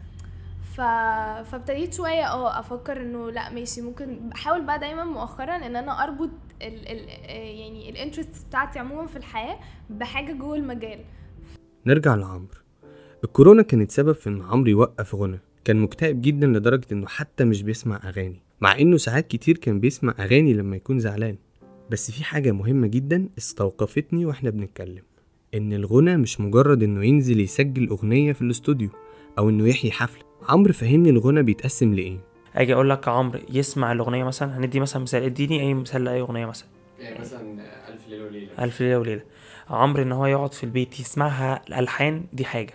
فابتديت 0.79 1.95
شوية 1.95 2.33
آه 2.33 2.61
أفكر 2.61 3.03
انه 3.03 3.31
لا 3.31 3.51
ماشي 3.53 3.81
ممكن 3.81 4.29
بحاول 4.29 4.67
بقى 4.67 4.79
دايما 4.79 5.05
مؤخرا 5.05 5.57
ان 5.57 5.77
أنا 5.77 6.05
اربط 6.05 6.31
ال... 6.63 6.89
ال... 6.89 7.09
آه، 7.09 7.33
يعني 7.33 7.91
الانترست 7.91 8.47
بتاعتي 8.49 8.79
عموما 8.79 9.07
في 9.07 9.17
الحياة 9.17 9.59
بحاجة 9.91 10.33
جوه 10.33 10.57
المجال. 10.57 10.99
نرجع 11.87 12.15
لعمرو. 12.15 12.49
الكورونا 13.25 13.63
كانت 13.63 13.91
سبب 13.91 14.13
في 14.13 14.29
إن 14.29 14.43
عمرو 14.43 14.71
يوقف 14.71 15.15
غنى. 15.15 15.39
كان 15.65 15.77
مكتئب 15.77 16.23
جدا 16.23 16.47
لدرجة 16.47 16.87
إنه 16.93 17.07
حتى 17.07 17.45
مش 17.45 17.63
بيسمع 17.63 18.01
أغاني 18.05 18.43
مع 18.61 18.79
إنه 18.79 18.97
ساعات 18.97 19.27
كتير 19.27 19.57
كان 19.59 19.81
بيسمع 19.81 20.15
أغاني 20.19 20.55
لما 20.55 20.77
يكون 20.77 20.99
زعلان. 20.99 21.37
بس 21.91 22.11
في 22.11 22.25
حاجة 22.25 22.53
مهمة 22.53 22.87
جدا 22.87 23.29
استوقفتني 23.39 24.27
وإحنا 24.27 24.51
بنتكلم 24.51 25.03
إن 25.55 25.73
الغنى 25.73 26.17
مش 26.17 26.41
مجرد 26.41 26.83
إنه 26.83 27.05
ينزل 27.05 27.41
يسجل 27.41 27.89
أغنية 27.89 28.33
في 28.33 28.43
الاستوديو 28.43 28.91
أو 29.39 29.49
إنه 29.49 29.69
يحيي 29.69 29.93
حفلة. 29.93 30.28
عمرو 30.49 30.73
فهمني 30.73 31.11
الغنى 31.11 31.43
بيتقسم 31.43 31.95
لإيه. 31.95 32.19
أجي 32.57 32.75
أقول 32.75 32.91
لك 32.91 33.07
يا 33.07 33.13
عمرو 33.13 33.41
يسمع 33.51 33.93
الأغنية 33.93 34.25
مثلا 34.25 34.57
هندي 34.59 34.81
مثلا 34.81 35.03
مثال 35.03 35.23
إديني 35.23 35.61
أي 35.61 35.75
مثال 35.75 36.05
لأي 36.05 36.21
أغنية 36.21 36.47
مثلا. 36.47 36.69
يعني 37.01 37.19
مثلا 37.21 37.41
ألف 37.89 38.09
ليلة 38.09 38.25
وليلة. 38.25 38.49
ألف 38.59 38.81
ليلة 38.81 38.99
وليلة. 38.99 39.23
عمرو 39.71 40.03
إن 40.03 40.13
هو 40.13 40.27
يقعد 40.27 40.55
في 40.55 40.65
البيت 40.65 41.01
يسمعها 41.01 41.63
الألحان 41.69 42.25
دي 42.33 42.45
حاجة. 42.45 42.75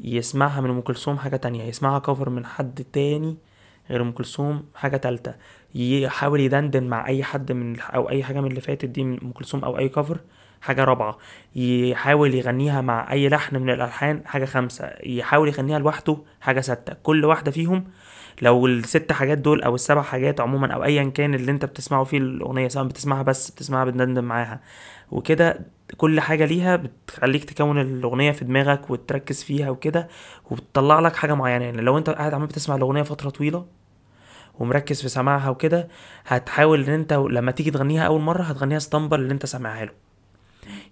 يسمعها 0.00 0.60
من 0.60 0.70
أم 0.70 0.80
كلثوم 0.80 1.18
حاجة 1.18 1.36
تانية 1.36 1.64
يسمعها 1.64 1.98
كفر 1.98 2.30
من 2.30 2.46
حد 2.46 2.84
تاني 2.92 3.36
غير 3.90 4.02
أم 4.02 4.12
كلثوم 4.12 4.64
حاجة 4.74 4.96
تالتة. 4.96 5.34
يحاول 5.74 6.40
يدندن 6.40 6.84
مع 6.84 7.06
أي 7.06 7.24
حد 7.24 7.52
من 7.52 7.80
أو 7.80 8.10
أي 8.10 8.24
حاجة 8.24 8.40
من 8.40 8.46
اللي 8.46 8.60
فاتت 8.60 8.84
دي 8.84 9.04
من 9.04 9.20
أم 9.22 9.32
كلثوم 9.32 9.64
أو 9.64 9.78
أي 9.78 9.88
كفر 9.88 10.20
حاجة 10.60 10.84
رابعة 10.84 11.18
يحاول 11.56 12.34
يغنيها 12.34 12.80
مع 12.80 13.12
أي 13.12 13.28
لحن 13.28 13.56
من 13.56 13.70
الألحان 13.70 14.22
حاجة 14.26 14.44
خامسة 14.44 14.90
يحاول 15.04 15.48
يغنيها 15.48 15.78
لوحده 15.78 16.18
حاجة 16.40 16.60
ستة. 16.60 16.92
كل 17.02 17.24
واحدة 17.24 17.50
فيهم 17.50 17.84
لو 18.42 18.66
الست 18.66 19.12
حاجات 19.12 19.38
دول 19.38 19.62
أو 19.62 19.74
السبع 19.74 20.02
حاجات 20.02 20.40
عموما 20.40 20.72
أو 20.74 20.84
ايا 20.84 21.04
كان 21.04 21.34
اللي 21.34 21.50
أنت 21.52 21.64
بتسمعه 21.64 22.04
فيه 22.04 22.18
الأغنية 22.18 22.68
سواء 22.68 22.84
بتسمعها 22.84 23.22
بس 23.22 23.50
بتسمعها 23.50 23.84
بتدندن 23.84 24.24
معاها. 24.24 24.60
وكده 25.10 25.60
كل 25.96 26.20
حاجة 26.20 26.44
ليها 26.44 26.76
بتخليك 26.76 27.44
تكون 27.44 27.80
الأغنية 27.80 28.32
في 28.32 28.44
دماغك 28.44 28.90
وتركز 28.90 29.42
فيها 29.42 29.70
وكده 29.70 30.08
وبتطلع 30.50 31.00
لك 31.00 31.16
حاجة 31.16 31.34
معينة. 31.34 31.64
يعني 31.64 31.80
لو 31.80 31.98
أنت 31.98 32.10
قاعد 32.10 32.34
عمال 32.34 32.46
بتسمع 32.46 32.76
الأغنية 32.76 33.02
فترة 33.02 33.30
طويلة 33.30 33.66
ومركز 34.58 35.02
في 35.02 35.08
سماعها 35.08 35.48
وكده 35.48 35.88
هتحاول 36.26 36.84
إن 36.84 36.92
أنت 36.92 37.12
لما 37.12 37.50
تيجي 37.52 37.70
تغنيها 37.70 38.02
أول 38.06 38.20
مرة 38.20 38.42
هتغنيها 38.42 38.76
اسطمبة 38.76 39.16
اللي 39.16 39.32
أنت 39.32 39.46
سامعها 39.46 39.84
له. 39.84 40.05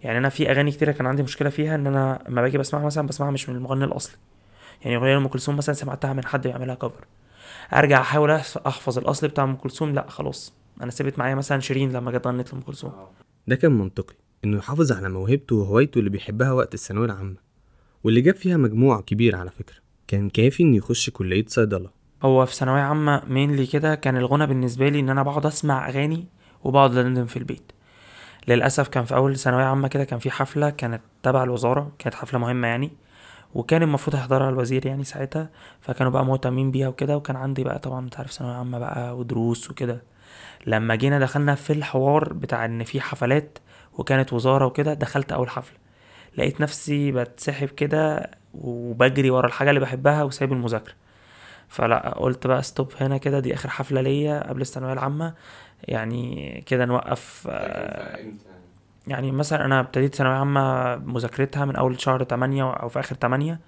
يعني 0.04 0.18
أنا 0.18 0.28
في 0.28 0.50
أغاني 0.50 0.70
كتيرة 0.70 0.92
كان 0.92 1.06
عندي 1.06 1.22
مشكلة 1.22 1.50
فيها 1.50 1.74
إن 1.74 1.86
أنا 1.86 2.24
لما 2.28 2.42
باجي 2.42 2.58
بسمعها 2.58 2.84
مثلا 2.84 3.06
بسمعها 3.06 3.30
مش 3.30 3.48
من 3.48 3.56
المغني 3.56 3.84
الأصلي. 3.84 4.16
يعني 4.84 4.96
أغنية 4.96 5.16
ام 5.16 5.28
كلثوم 5.28 5.56
مثلا 5.56 5.74
سمعتها 5.74 6.12
من 6.12 6.24
حد 6.24 6.42
بيعملها 6.46 6.74
كفر 6.74 7.04
أرجع 7.74 8.00
أحاول 8.00 8.30
أحفظ 8.66 8.98
الأصل 8.98 9.28
بتاع 9.28 9.44
أم 9.44 9.56
كلثوم 9.56 9.94
لأ 9.94 10.06
خلاص. 10.08 10.54
أنا 10.82 10.90
سبت 10.90 11.18
معايا 11.18 11.34
مثلا 11.34 11.60
شيرين 11.60 11.92
لما 11.92 12.10
جت 12.10 12.26
غنت 12.26 12.52
لأم 12.52 12.62
كلثوم. 12.62 12.92
ده 13.46 13.56
كان 13.56 13.72
منطقي 13.72 14.14
إنه 14.44 14.56
يحافظ 14.56 14.92
على 14.92 15.08
موهبته 15.08 15.56
وهوايته 15.56 15.98
اللي 15.98 16.10
بيحبها 16.10 16.52
وقت 16.52 16.74
الثانوية 16.74 17.06
العامة. 17.06 17.36
واللي 18.04 18.20
جاب 18.20 18.34
فيها 18.34 18.56
مجموع 18.56 19.00
كبير 19.00 19.36
على 19.36 19.50
فكرة. 19.50 19.76
كان 20.08 20.30
كافي 20.30 20.62
إنه 20.62 20.76
يخش 20.76 21.10
كلية 21.10 21.44
صيدلة. 21.48 21.90
هو 22.22 22.46
في 22.46 22.54
ثانوية 22.54 22.80
عامة 22.80 23.22
مينلي 23.28 23.66
كده 23.66 23.94
كان 23.94 24.16
الغنى 24.16 24.46
بالنسبة 24.46 24.88
لي 24.88 25.00
إن 25.00 25.08
أنا 25.08 25.22
بقعد 25.22 25.46
أسمع 25.46 25.88
أغاني 25.88 26.26
وبقعد 26.64 26.96
أندم 26.96 27.26
في 27.26 27.36
البيت. 27.36 27.72
للأسف 28.48 28.88
كان 28.88 29.04
في 29.04 29.14
أول 29.14 29.36
ثانوية 29.38 29.64
عامة 29.64 29.88
كده 29.88 30.04
كان 30.04 30.18
في 30.18 30.30
حفلة 30.30 30.70
كانت 30.70 31.00
تبع 31.22 31.42
الوزارة 31.42 31.92
كانت 31.98 32.14
حفلة 32.14 32.38
مهمة 32.40 32.68
يعني 32.68 32.92
وكان 33.54 33.82
المفروض 33.82 34.16
يحضرها 34.16 34.48
الوزير 34.50 34.86
يعني 34.86 35.04
ساعتها 35.04 35.48
فكانوا 35.80 36.12
بقى 36.12 36.24
مهتمين 36.24 36.70
بيها 36.70 36.88
وكده 36.88 37.16
وكان 37.16 37.36
عندي 37.36 37.64
بقى 37.64 37.78
طبعا 37.78 38.00
أنت 38.04 38.16
عارف 38.16 38.32
ثانوية 38.32 38.54
عامة 38.54 38.78
بقى 38.78 39.16
ودروس 39.16 39.70
وكده. 39.70 40.02
لما 40.66 40.94
جينا 40.94 41.18
دخلنا 41.18 41.54
في 41.54 41.72
الحوار 41.72 42.32
بتاع 42.32 42.64
إن 42.64 42.84
في 42.84 43.00
حفلات 43.00 43.58
وكانت 43.98 44.32
وزارة 44.32 44.66
وكده 44.66 44.94
دخلت 44.94 45.32
أول 45.32 45.50
حفلة. 45.50 45.76
لقيت 46.36 46.60
نفسي 46.60 47.12
بتسحب 47.12 47.68
كده 47.68 48.30
وبجري 48.54 49.30
ورا 49.30 49.46
الحاجة 49.46 49.68
اللي 49.70 49.80
بحبها 49.80 50.22
وسايب 50.22 50.52
المذاكرة. 50.52 50.94
فلا 51.74 52.14
قلت 52.18 52.46
بقى 52.46 52.62
ستوب 52.62 52.92
هنا 53.00 53.16
كده 53.18 53.40
دي 53.40 53.54
آخر 53.54 53.68
حفلة 53.70 54.00
ليا 54.00 54.48
قبل 54.48 54.60
الثانوية 54.60 54.92
العامة. 54.92 55.34
يعني 55.84 56.62
كده 56.66 56.84
نوقف 56.84 57.46
آه، 57.50 58.18
يعني 59.06 59.32
مثلا 59.32 59.64
أنا 59.64 59.80
ابتديت 59.80 60.14
ثانوية 60.14 60.34
عامة 60.34 60.96
مذاكرتها 60.96 61.64
من 61.64 61.76
أول 61.76 62.00
شهر 62.00 62.24
8 62.24 62.70
أو 62.72 62.88
في 62.88 63.00
آخر 63.00 63.14
8 63.16 63.60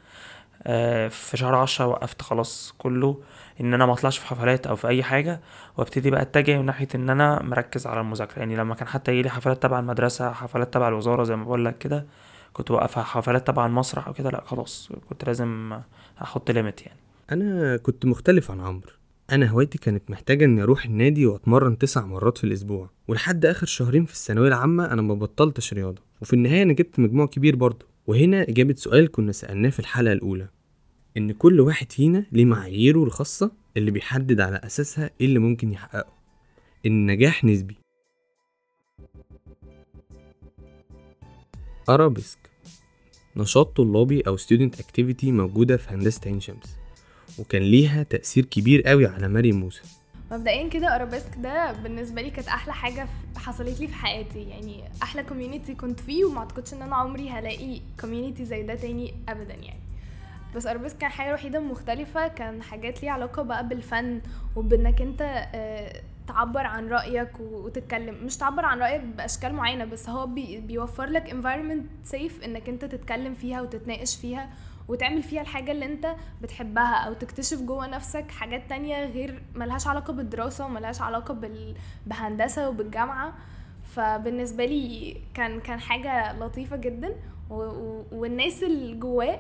آه، 0.67 1.09
في 1.09 1.37
شهر 1.37 1.55
10 1.55 1.87
وقفت 1.87 2.23
خلاص 2.23 2.75
كله 2.79 3.23
إن 3.61 3.75
أنا 3.75 3.87
ما 3.87 3.93
أطلعش 3.93 4.19
في 4.19 4.27
حفلات 4.27 4.67
أو 4.67 4.77
في 4.77 4.89
أي 4.89 5.03
حاجة 5.03 5.41
وابتدي 5.77 6.11
بقى 6.11 6.23
أتجه 6.23 6.59
من 6.59 6.65
ناحية 6.67 6.89
إن 6.95 7.11
أنا 7.11 7.43
مركز 7.43 7.87
على 7.87 8.01
المذاكرة. 8.01 8.39
يعني 8.39 8.57
لما 8.57 8.75
كان 8.75 8.89
حتى 8.89 9.13
يجيلي 9.13 9.31
حفلات 9.31 9.63
تبع 9.63 9.79
المدرسة 9.79 10.33
حفلات 10.33 10.75
تبع 10.75 10.89
الوزارة 10.89 11.25
زي 11.25 11.37
ما 11.37 11.45
بقول 11.45 11.65
لك 11.65 11.79
كده 11.79 12.07
كنت 12.53 12.73
بوقفها. 12.73 13.03
حفلات 13.03 13.47
تبع 13.47 13.67
المسرح 13.67 14.07
أو 14.07 14.13
كده 14.13 14.31
لأ 14.31 14.43
خلاص 14.47 14.93
كنت 15.09 15.25
لازم 15.25 15.81
أحط 16.23 16.51
ليميت 16.51 16.87
يعني. 16.87 17.06
أنا 17.31 17.77
كنت 17.77 18.07
مختلف 18.07 18.51
عن 18.51 18.61
عمرو. 18.61 18.91
أنا 19.33 19.47
هوايتي 19.47 19.79
كانت 19.79 20.11
محتاجة 20.11 20.45
إني 20.45 20.63
أروح 20.63 20.85
النادي 20.85 21.27
وأتمرن 21.27 21.79
تسع 21.79 22.07
مرات 22.07 22.39
في 22.39 22.45
الأسبوع. 22.45 22.91
ولحد 23.09 23.47
آخر 23.47 23.67
شهرين 23.67 24.05
في 24.05 24.13
الثانوية 24.13 24.49
العامة 24.49 24.93
أنا 24.93 25.03
ما 25.03 25.15
بطلتش 25.15 25.73
رياضة. 25.73 26.03
وفي 26.23 26.33
النهاية 26.33 26.63
أنا 26.63 26.73
جبت 26.73 26.99
مجموع 26.99 27.27
كبير 27.27 27.57
برضه. 27.57 27.87
وهنا 28.07 28.43
إجابة 28.43 28.75
سؤال 28.75 29.11
كنا 29.11 29.33
سألناه 29.33 29.71
في 29.71 29.79
الحلقة 29.79 30.13
الأولى. 30.13 30.49
إن 31.17 31.33
كل 31.33 31.61
واحد 31.61 31.93
فينا 31.93 32.27
ليه 32.33 32.45
معاييره 32.45 33.05
الخاصة 33.05 33.51
اللي 33.77 33.91
بيحدد 33.91 34.41
على 34.41 34.57
أساسها 34.57 35.11
إيه 35.21 35.27
اللي 35.27 35.39
ممكن 35.39 35.73
يحققه. 35.73 36.13
النجاح 36.87 37.45
نسبي. 37.45 37.77
ارابيسك 41.89 42.39
نشاط 43.37 43.77
طلابي 43.77 44.21
أو 44.21 44.37
student 44.37 44.73
activity 44.81 45.25
موجودة 45.25 45.77
في 45.77 45.91
هندسة 45.91 46.21
عين 46.27 46.41
شمس. 46.41 46.86
وكان 47.39 47.63
ليها 47.63 48.03
تأثير 48.03 48.45
كبير 48.45 48.83
قوي 48.83 49.07
على 49.07 49.29
مريم 49.29 49.61
موسى. 49.61 49.83
مبدئيا 50.33 50.69
كده 50.69 50.95
أرابيسك 50.97 51.37
ده 51.39 51.73
بالنسبة 51.73 52.23
لي 52.23 52.31
كانت 52.31 52.49
أحلى 52.49 52.73
حاجة 52.75 53.07
حصلت 53.37 53.81
لي 53.81 53.87
في 53.87 53.95
حياتي. 53.95 54.43
يعني 54.43 54.85
أحلى 55.03 55.23
community 55.23 55.75
كنت 55.75 56.01
فيه 56.01 56.25
وما 56.25 56.39
أعتقدش 56.39 56.75
إن 56.75 56.83
أنا 56.83 56.97
عمري 56.97 57.31
هلاقي 57.31 57.81
community 58.01 58.45
زي 58.45 58.63
ده 58.63 58.75
تاني 58.75 59.15
ابدا 59.29 59.55
يعني. 59.55 59.81
بس 60.57 60.67
أرابيسك 60.67 60.99
كان 60.99 61.11
حاجة 61.11 61.35
وحيدة 61.35 61.61
مختلفة 61.61 62.29
كان 62.29 62.63
حاجات 62.63 63.03
ليها 63.03 63.13
علاقة 63.13 63.43
بقى 63.43 63.69
بالفن 63.69 64.21
وبإنك 64.57 65.03
أنت 65.03 65.23
آه، 65.55 66.01
تعبر 66.29 66.61
عن 66.67 66.89
رأيك 66.89 67.41
وتتكلم. 67.41 68.15
مش 68.25 68.37
تعبر 68.37 68.65
عن 68.65 68.79
رأيك 68.79 69.01
بأشكال 69.01 69.53
معينة 69.55 69.85
بس 69.85 70.09
هو 70.09 70.27
بي 70.27 70.61
بيوفر 70.61 71.07
لك 71.07 71.31
environment 71.31 72.11
safe 72.13 72.45
إنك 72.45 72.69
أنت 72.69 72.85
تتكلم 72.85 73.35
فيها 73.35 73.61
وتتناقش 73.63 74.17
فيها 74.17 74.51
وتعمل 74.89 75.23
فيها 75.23 75.43
الحاجة 75.43 75.73
اللي 75.73 75.85
انت 75.87 76.17
بتحبها 76.43 76.95
أو 76.95 77.13
تكتشف 77.13 77.61
جوه 77.61 77.87
نفسك 77.87 78.31
حاجات 78.31 78.69
تانية 78.69 79.05
غير 79.05 79.43
ملهاش 79.55 79.87
علاقة 79.87 80.13
بالدراسة 80.13 80.67
وملهاش 80.67 81.01
علاقة 81.01 81.35
بال... 81.35 81.75
بهندسة 82.07 82.69
وبالجامعة. 82.69 83.35
فبالنسبة 83.85 84.65
لي 84.65 85.17
كان 85.35 85.61
كان 85.61 85.81
حاجة 85.81 86.33
لطيفة 86.39 86.77
جدا 86.77 87.15
و... 87.51 87.55
والناس 88.13 88.63
اللي 88.63 88.95
جواه 88.95 89.39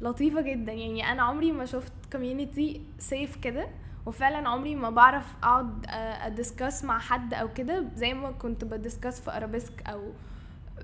لطيفة 0.00 0.40
جدا. 0.40 0.72
يعني 0.72 1.12
أنا 1.12 1.22
عمري 1.22 1.52
ما 1.52 1.64
شفت 1.64 1.92
community 2.12 2.80
safe 2.98 3.36
كده 3.36 3.68
وفعلا 4.06 4.48
عمري 4.48 4.74
ما 4.74 4.90
بعرف 4.90 5.34
أقعد 5.42 5.86
أ 5.88 6.00
discuss 6.00 6.84
مع 6.84 6.98
حد 6.98 7.34
أو 7.34 7.52
كده. 7.52 7.84
زي 7.96 8.14
ما 8.14 8.30
كنت 8.30 8.64
ب 8.64 8.71
discuss 8.71 9.20
في 9.20 9.36
ارابيسك 9.36 9.88
أو 9.88 10.12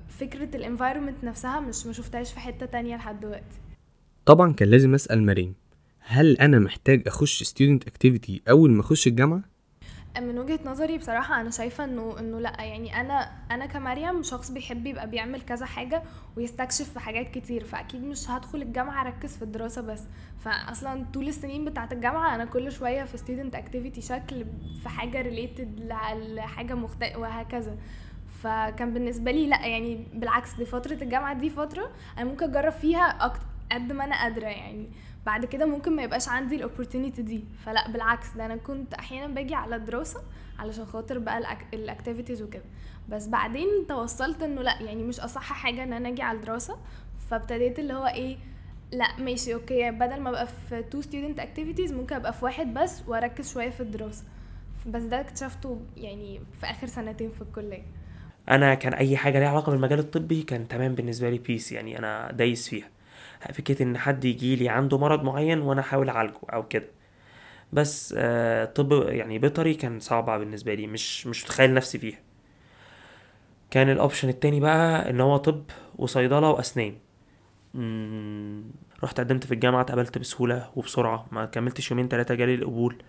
فكرة 0.08 0.56
ال 0.56 0.62
environment 0.62 1.24
نفسها 1.24 1.60
مش 1.60 1.86
ما 1.86 1.92
شفتهاش 1.92 2.32
في 2.32 2.40
حتة 2.40 2.66
تانية 2.66 2.96
لحد 2.96 3.20
دلوقتي. 3.20 3.58
طبعا 4.26 4.52
كان 4.52 4.68
لازم 4.68 4.94
أسأل 4.94 5.26
مريم 5.26 5.54
هل 6.00 6.36
أنا 6.36 6.58
محتاج 6.58 7.02
أخش 7.06 7.44
student 7.44 7.80
activity 7.90 8.32
أول 8.48 8.70
ما 8.70 8.80
أخش 8.80 9.06
الجامعة؟ 9.06 9.42
من 10.20 10.38
وجهة 10.38 10.58
نظري 10.64 10.98
بصراحة 10.98 11.40
أنا 11.40 11.50
شايفة 11.50 11.84
إنه 11.84 12.18
إنه 12.18 12.40
لأ 12.40 12.62
يعني 12.62 13.00
أنا 13.00 13.30
أنا 13.50 13.66
كمريم 13.66 14.22
شخص 14.22 14.50
بيحب 14.50 14.86
يبقى 14.86 15.10
بيعمل 15.10 15.42
كذا 15.42 15.66
حاجة 15.66 16.02
ويستكشف 16.36 16.92
في 16.92 17.00
حاجات 17.00 17.30
كتير 17.30 17.64
فأكيد 17.64 18.04
مش 18.04 18.30
هدخل 18.30 18.62
الجامعة 18.62 19.06
أركز 19.06 19.36
في 19.36 19.42
الدراسة 19.42 19.82
بس 19.82 20.02
فأصلا 20.38 21.04
طول 21.14 21.28
السنين 21.28 21.64
بتاعة 21.64 21.88
الجامعة 21.92 22.34
أنا 22.34 22.44
كل 22.44 22.72
شوية 22.72 23.04
في 23.04 23.18
student 23.18 23.56
activity 23.56 24.00
شكل 24.00 24.44
في 24.82 24.88
حاجة 24.88 25.22
related 25.22 25.80
لحاجة 26.34 26.74
مختلفة 26.74 27.18
وهكذا 27.18 27.76
فكان 28.42 28.94
بالنسبة 28.94 29.30
لي 29.30 29.46
لأ 29.46 29.66
يعني 29.66 30.06
بالعكس 30.14 30.54
دي 30.54 30.64
فترة 30.64 30.98
الجامعة 31.02 31.34
دي 31.40 31.50
فترة 31.50 31.90
أنا 32.18 32.30
ممكن 32.30 32.44
أجرب 32.50 32.72
فيها 32.72 33.04
أكتر 33.26 33.55
قد 33.72 33.92
ما 33.92 34.04
أنا 34.04 34.22
قادرة 34.22 34.46
يعني. 34.46 34.88
بعد 35.26 35.44
كده 35.44 35.66
ممكن 35.66 35.96
ما 35.96 36.02
يبقاش 36.02 36.28
عندي 36.28 36.56
ال 36.56 36.62
opportunity 36.62 37.22
دي. 37.22 37.44
فلا 37.64 37.90
بالعكس 37.90 38.32
ده 38.36 38.46
أنا 38.46 38.56
كنت 38.56 38.94
أحيانا 38.94 39.34
باجي 39.34 39.54
على 39.54 39.76
الدراسة 39.76 40.20
علشان 40.58 40.86
خاطر 40.86 41.18
بقى 41.18 41.56
ال 41.74 41.80
activities 41.80 42.42
وكده. 42.42 42.64
بس 43.08 43.28
بعدين 43.28 43.68
توصلت 43.88 44.42
إنه 44.42 44.62
لا 44.62 44.82
يعني 44.82 45.02
مش 45.02 45.20
أصح 45.20 45.52
حاجة 45.52 45.82
إن 45.82 45.92
أنا 45.92 46.08
أجي 46.08 46.22
على 46.22 46.38
الدراسة. 46.38 46.76
فابتديت 47.30 47.78
اللي 47.78 47.92
هو 47.92 48.06
إيه 48.06 48.36
لا 48.92 49.06
ماشي 49.18 49.54
okay 49.54 49.90
بدل 49.90 50.20
ما 50.20 50.30
أبقى 50.30 50.46
في 50.46 50.82
two 50.82 51.00
student 51.00 51.40
activities 51.40 51.92
ممكن 51.92 52.16
أبقى 52.16 52.32
في 52.32 52.44
واحد 52.44 52.74
بس 52.74 53.02
وأركز 53.08 53.52
شوية 53.52 53.70
في 53.70 53.80
الدراسة. 53.80 54.24
بس 54.86 55.02
ده 55.02 55.20
اكتشفته 55.20 55.80
يعني 55.96 56.40
في 56.60 56.66
آخر 56.66 56.86
سنتين 56.86 57.30
في 57.30 57.42
الكلية. 57.42 57.82
أنا 58.48 58.74
كان 58.74 58.94
أي 58.94 59.16
حاجة 59.16 59.38
ليها 59.38 59.48
علاقة 59.48 59.72
بالمجال 59.72 59.98
الطبي 59.98 60.42
كان 60.42 60.68
تمام 60.68 60.94
بالنسبة 60.94 61.30
لي 61.30 61.38
peace 61.38 61.72
يعني 61.72 61.98
أنا 61.98 62.32
دايس 62.32 62.68
فيها. 62.68 62.88
فكرة 63.52 63.82
إن 63.82 63.98
حد 63.98 64.24
يجي 64.24 64.56
لي 64.56 64.68
عنده 64.68 64.98
مرض 64.98 65.22
معين 65.24 65.60
وأنا 65.60 65.80
أحاول 65.80 66.08
أعالجه 66.08 66.40
أو 66.52 66.68
كده. 66.68 66.86
بس 67.72 68.14
آه 68.18 68.64
طب 68.64 68.92
يعني 69.08 69.38
بيطري 69.38 69.74
كان 69.74 70.00
صعبة 70.00 70.38
بالنسبة 70.38 70.74
لي 70.74 70.86
مش 70.86 71.26
مش 71.26 71.44
متخيل 71.44 71.74
نفسي 71.74 71.98
فيها. 71.98 72.18
كان 73.70 73.90
ال 73.90 73.96
option 73.96 74.28
التاني 74.28 74.60
بقى 74.60 75.10
إن 75.10 75.20
هو 75.20 75.36
طب 75.36 75.62
وصيدلة 75.98 76.50
وأسنان. 76.50 76.94
رحت 79.04 79.20
قدمت 79.20 79.46
في 79.46 79.54
الجامعة 79.54 79.80
اتقبلت 79.80 80.18
بسهولة 80.18 80.70
وبسرعة 80.76 81.26
ما 81.32 81.44
كملتش 81.44 81.90
يومين 81.90 82.08
تلاتة 82.08 82.34
جالي 82.34 82.54
القبول. 82.54 83.02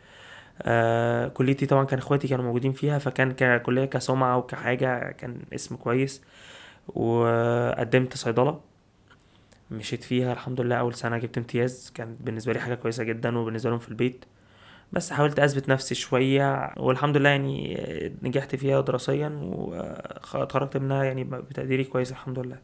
آه 0.62 1.28
كليتي 1.28 1.66
طبعا 1.66 1.86
كان 1.86 2.00
إخواتي 2.00 2.28
كانوا 2.28 2.46
موجودين 2.46 2.72
فيها 2.72 3.00
فكان 3.00 3.32
ككلية 3.32 3.86
كسمعة 3.86 4.38
وكحاجة 4.38 5.12
كان 5.12 5.42
اسم 5.56 5.76
كويس. 5.76 6.22
وقدمت 6.88 8.18
صيدلة. 8.18 8.62
مشيت 9.72 10.04
فيها 10.04 10.34
الحمد 10.34 10.62
لله. 10.62 10.76
أول 10.76 10.94
سنة 10.94 11.18
جبت 11.18 11.38
امتياز 11.38 11.92
كان 11.96 12.18
بالنسبة 12.20 12.54
لي 12.54 12.60
حاجة 12.60 12.76
كويسة 12.76 13.04
جدا 13.04 13.38
وبالنسبة 13.38 13.70
لهم 13.70 13.80
في 13.80 13.90
البيت. 13.90 14.26
بس 14.92 15.12
حاولت 15.12 15.40
أثبت 15.40 15.70
نفسي 15.70 15.96
شوية 15.96 16.74
والحمد 16.78 17.18
لله 17.18 17.30
يعني 17.30 17.78
نجحت 18.24 18.56
فيها 18.56 18.82
دراسيا 18.82 19.40
وخرجت 19.44 20.78
منها 20.78 21.04
يعني 21.04 21.24
بتقديري 21.24 21.84
كويس 21.84 22.12
الحمد 22.12 22.40
لله. 22.40 22.60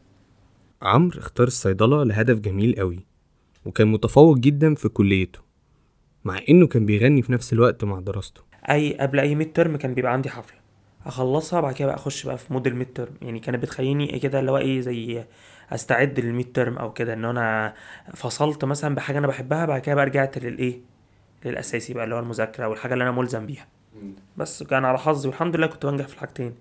عمرو 0.82 1.18
اختار 1.20 1.46
الصيدلة 1.46 2.04
لهدف 2.04 2.38
جميل 2.38 2.74
قوي 2.78 3.06
وكان 3.64 3.88
متفوق 3.88 4.38
جدا 4.38 4.74
في 4.74 4.88
كليته 4.88 5.38
مع 6.24 6.40
إنه 6.48 6.66
كان 6.66 6.86
بيغني 6.86 7.22
في 7.22 7.32
نفس 7.32 7.52
الوقت 7.52 7.84
مع 7.84 8.00
دراسته. 8.00 8.40
أي 8.70 8.94
قبل 8.94 9.20
أي 9.20 9.34
midterm 9.34 9.76
كان 9.76 9.94
بيبقى 9.94 10.12
عندي 10.12 10.30
حفلة 10.30 10.58
أخلصها 11.06 11.60
بعد 11.60 11.74
كده 11.74 11.86
بقى 11.86 11.96
أخش 11.96 12.26
بقى 12.26 12.38
في 12.38 12.52
mood 12.52 12.66
ال 12.66 12.92
midterm 12.94 13.14
يعني 13.22 13.40
كانت 13.40 13.62
بتخليني 13.62 14.18
كده 14.18 14.40
اللي 14.40 14.50
هو 14.50 14.58
إيه 14.58 14.80
زي 14.80 15.24
أستعد 15.72 16.20
لل 16.20 16.52
midterm 16.52 16.78
أو 16.78 16.92
كده 16.92 17.12
إن 17.12 17.24
أنا 17.24 17.74
فصلت 18.14 18.64
مثلا 18.64 18.94
بحاجة 18.94 19.18
أنا 19.18 19.26
بحبها 19.26 19.66
بعد 19.66 19.80
كده 19.80 19.94
بقى 19.94 20.04
رجعت 20.04 20.38
للايه 20.38 20.80
للأساسي 21.44 21.94
بقى 21.94 22.04
اللي 22.04 22.14
هو 22.14 22.18
المذاكرة 22.18 22.68
والحاجة 22.68 22.92
اللي 22.92 23.04
أنا 23.04 23.12
ملزم 23.12 23.46
بيها. 23.46 23.66
بس 24.36 24.62
كان 24.62 24.84
على 24.84 24.98
حظي 24.98 25.28
والحمد 25.28 25.56
لله 25.56 25.66
كنت 25.66 25.86
بنجح 25.86 26.06
في 26.06 26.14
الحاجتين. 26.14 26.54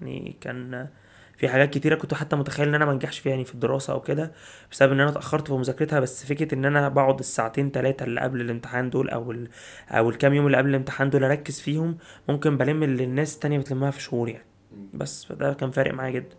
يعني 0.00 0.36
كان 0.40 0.88
في 1.36 1.48
حاجات 1.48 1.70
كتيرة 1.70 1.94
كنت 1.94 2.14
حتى 2.14 2.36
متخيل 2.36 2.68
إن 2.68 2.74
أنا 2.74 2.84
منجحش 2.84 3.18
فيها 3.18 3.30
يعني 3.30 3.44
في 3.44 3.54
الدراسة 3.54 3.92
أو 3.92 4.00
كده 4.00 4.32
بسبب 4.70 4.92
إن 4.92 5.00
أنا 5.00 5.10
اتأخرت 5.10 5.46
في 5.48 5.52
مذاكرتها. 5.54 6.00
بس 6.00 6.26
فكرة 6.26 6.54
إن 6.54 6.64
أنا 6.64 6.88
بقعد 6.88 7.18
الساعتين 7.18 7.72
تلاتة 7.72 8.04
اللي 8.04 8.20
قبل 8.20 8.40
الامتحان 8.40 8.90
دول 8.90 9.10
أو 9.10 9.32
ال... 9.32 9.48
أو 9.90 10.10
الكام 10.10 10.34
يوم 10.34 10.46
اللي 10.46 10.56
قبل 10.56 10.68
الامتحان 10.70 11.10
دول 11.10 11.24
أركز 11.24 11.60
فيهم 11.60 11.98
ممكن 12.28 12.56
بلم 12.56 12.82
اللي 12.82 13.04
الناس 13.04 13.34
التانية 13.34 13.58
بتلمها 13.58 13.90
في 13.90 14.02
شهور 14.02 14.28
يعني. 14.28 14.46
بس 14.94 15.24
فده 15.24 15.52
كان 15.52 15.70
فارق 15.70 15.94
معايا 15.94 16.10
جدا. 16.12 16.36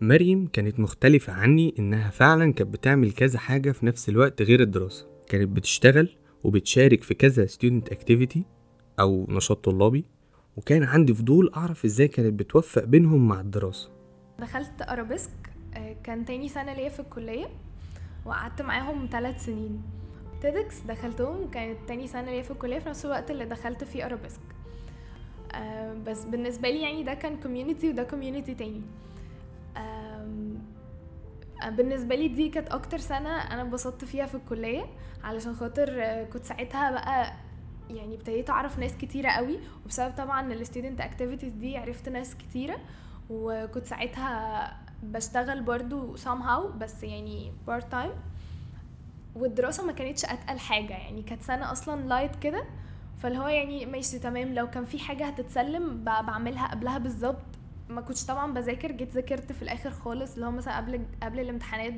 مريم 0.00 0.46
كانت 0.46 0.80
مختلفة 0.80 1.32
عني 1.32 1.74
إنها 1.78 2.10
فعلا 2.10 2.52
كانت 2.52 2.72
بتعمل 2.72 3.12
كذا 3.12 3.38
حاجة 3.38 3.72
في 3.72 3.86
نفس 3.86 4.08
الوقت 4.08 4.42
غير 4.42 4.60
الدراسة. 4.60 5.06
كانت 5.28 5.48
بتشتغل 5.48 6.16
وبتشارك 6.44 7.02
في 7.02 7.14
كذا 7.14 7.46
student 7.46 7.94
activity 7.94 8.38
أو 9.00 9.26
نشاط 9.28 9.64
طلابي 9.64 10.04
وكان 10.56 10.82
عندي 10.82 11.14
فضول 11.14 11.52
أعرف 11.56 11.84
إزاي 11.84 12.08
كانت 12.08 12.40
بتوفق 12.40 12.84
بينهم 12.84 13.28
مع 13.28 13.40
الدراسة. 13.40 13.90
دخلت 14.38 14.82
ارابيسك 14.82 15.30
آه، 15.74 15.96
كان 16.04 16.24
تاني 16.24 16.48
سنة 16.48 16.74
ليا 16.74 16.88
في 16.88 17.00
الكلية 17.00 17.46
وقعدت 18.26 18.62
معاهم 18.62 19.08
ثلاث 19.12 19.44
سنين. 19.44 19.82
TEDx 20.42 20.80
دخلتهم 20.80 21.50
كانت 21.50 21.78
تاني 21.88 22.06
سنة 22.06 22.30
ليا 22.30 22.42
في 22.42 22.50
الكلية 22.50 22.78
في 22.78 22.88
نفس 22.88 23.04
الوقت 23.04 23.30
اللي 23.30 23.44
دخلت 23.44 23.84
فيه 23.84 24.06
ارابيسك 24.06 24.40
آه، 25.54 25.94
بس 26.06 26.24
بالنسبة 26.24 26.70
لي 26.70 26.82
يعني 26.82 27.02
ده 27.02 27.14
كان 27.14 27.36
community 27.36 27.90
وده 27.90 28.02
community 28.02 28.54
تاني. 28.54 28.82
بالنسبة 31.68 32.14
لي 32.14 32.28
دي 32.28 32.48
كانت 32.48 32.68
أكتر 32.68 32.98
سنة 32.98 33.30
أنا 33.30 33.62
اتبسطت 33.62 34.04
فيها 34.04 34.26
في 34.26 34.34
الكلية 34.34 34.84
علشان 35.24 35.54
خاطر 35.54 36.24
كنت 36.24 36.44
ساعتها 36.44 36.90
بقى 36.90 37.32
يعني 37.90 38.14
ابتديت 38.14 38.50
أعرف 38.50 38.78
ناس 38.78 38.96
كتيرة 38.96 39.28
قوي 39.30 39.58
وبسبب 39.84 40.14
طبعا 40.16 40.52
ال 40.52 40.58
student 40.58 41.00
activities 41.00 41.52
دي 41.52 41.76
عرفت 41.76 42.08
ناس 42.08 42.34
كتيرة 42.34 42.76
وكنت 43.30 43.86
ساعتها 43.86 44.76
بشتغل 45.02 45.62
برضو 45.62 46.16
somehow 46.16 46.66
بس 46.80 47.02
يعني 47.02 47.52
part 47.66 47.92
time 47.92 48.10
والدراسة 49.34 49.86
ما 49.86 49.92
كانتش 49.92 50.24
أتقل 50.24 50.58
حاجة 50.58 50.92
يعني 50.92 51.22
كانت 51.22 51.42
سنة 51.42 51.72
أصلا 51.72 52.00
light 52.08 52.36
كده 52.36 52.64
فاللي 53.18 53.38
هو 53.38 53.48
يعني 53.48 53.86
ماشي 53.86 54.18
تمام 54.18 54.54
لو 54.54 54.70
كان 54.70 54.84
في 54.84 54.98
حاجة 54.98 55.26
هتتسلم 55.26 56.04
بعملها 56.04 56.66
قبلها 56.70 56.98
بالظبط. 56.98 57.44
ما 57.88 58.00
كنتش 58.00 58.26
طبعا 58.26 58.54
بذاكر 58.54 58.92
جيت 58.92 59.12
ذاكرت 59.12 59.52
في 59.52 59.62
الآخر 59.62 59.90
خالص 59.90 60.34
اللي 60.34 60.46
هو 60.46 60.50
مثلا 60.50 60.76
قبل 60.76 61.00
قبل 61.22 61.40
الامتحانات 61.40 61.94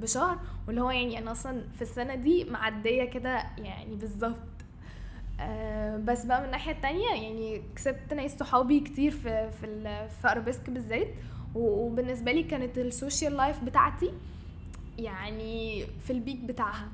بشهر 0.00 0.38
واللي 0.66 0.80
هو 0.80 0.90
يعني 0.90 1.18
أنا 1.18 1.32
أصلا 1.32 1.64
في 1.74 1.82
السنة 1.82 2.14
دي 2.14 2.44
معدية 2.44 3.04
كده 3.04 3.42
يعني 3.58 3.94
بالظبط. 3.94 4.36
آه 5.40 5.96
بس 5.96 6.24
بقى 6.24 6.40
من 6.40 6.46
الناحية 6.46 6.72
التانية 6.72 7.08
يعني 7.22 7.62
كسبت 7.76 8.14
ناس 8.14 8.36
صحابي 8.38 8.80
كتير 8.80 9.10
في 9.10 9.50
في 9.50 9.66
في 10.22 10.28
أرابيسك 10.30 10.70
بالذات 10.70 11.08
وبالنسبة 11.54 12.32
لي 12.32 12.42
كانت 12.42 12.78
ال 12.78 12.86
social 12.86 13.36
life 13.36 13.64
بتاعتي 13.64 14.12
يعني 14.98 15.86
في 15.86 16.12
ال 16.12 16.18
peak 16.18 16.40
بتاعها. 16.40 16.88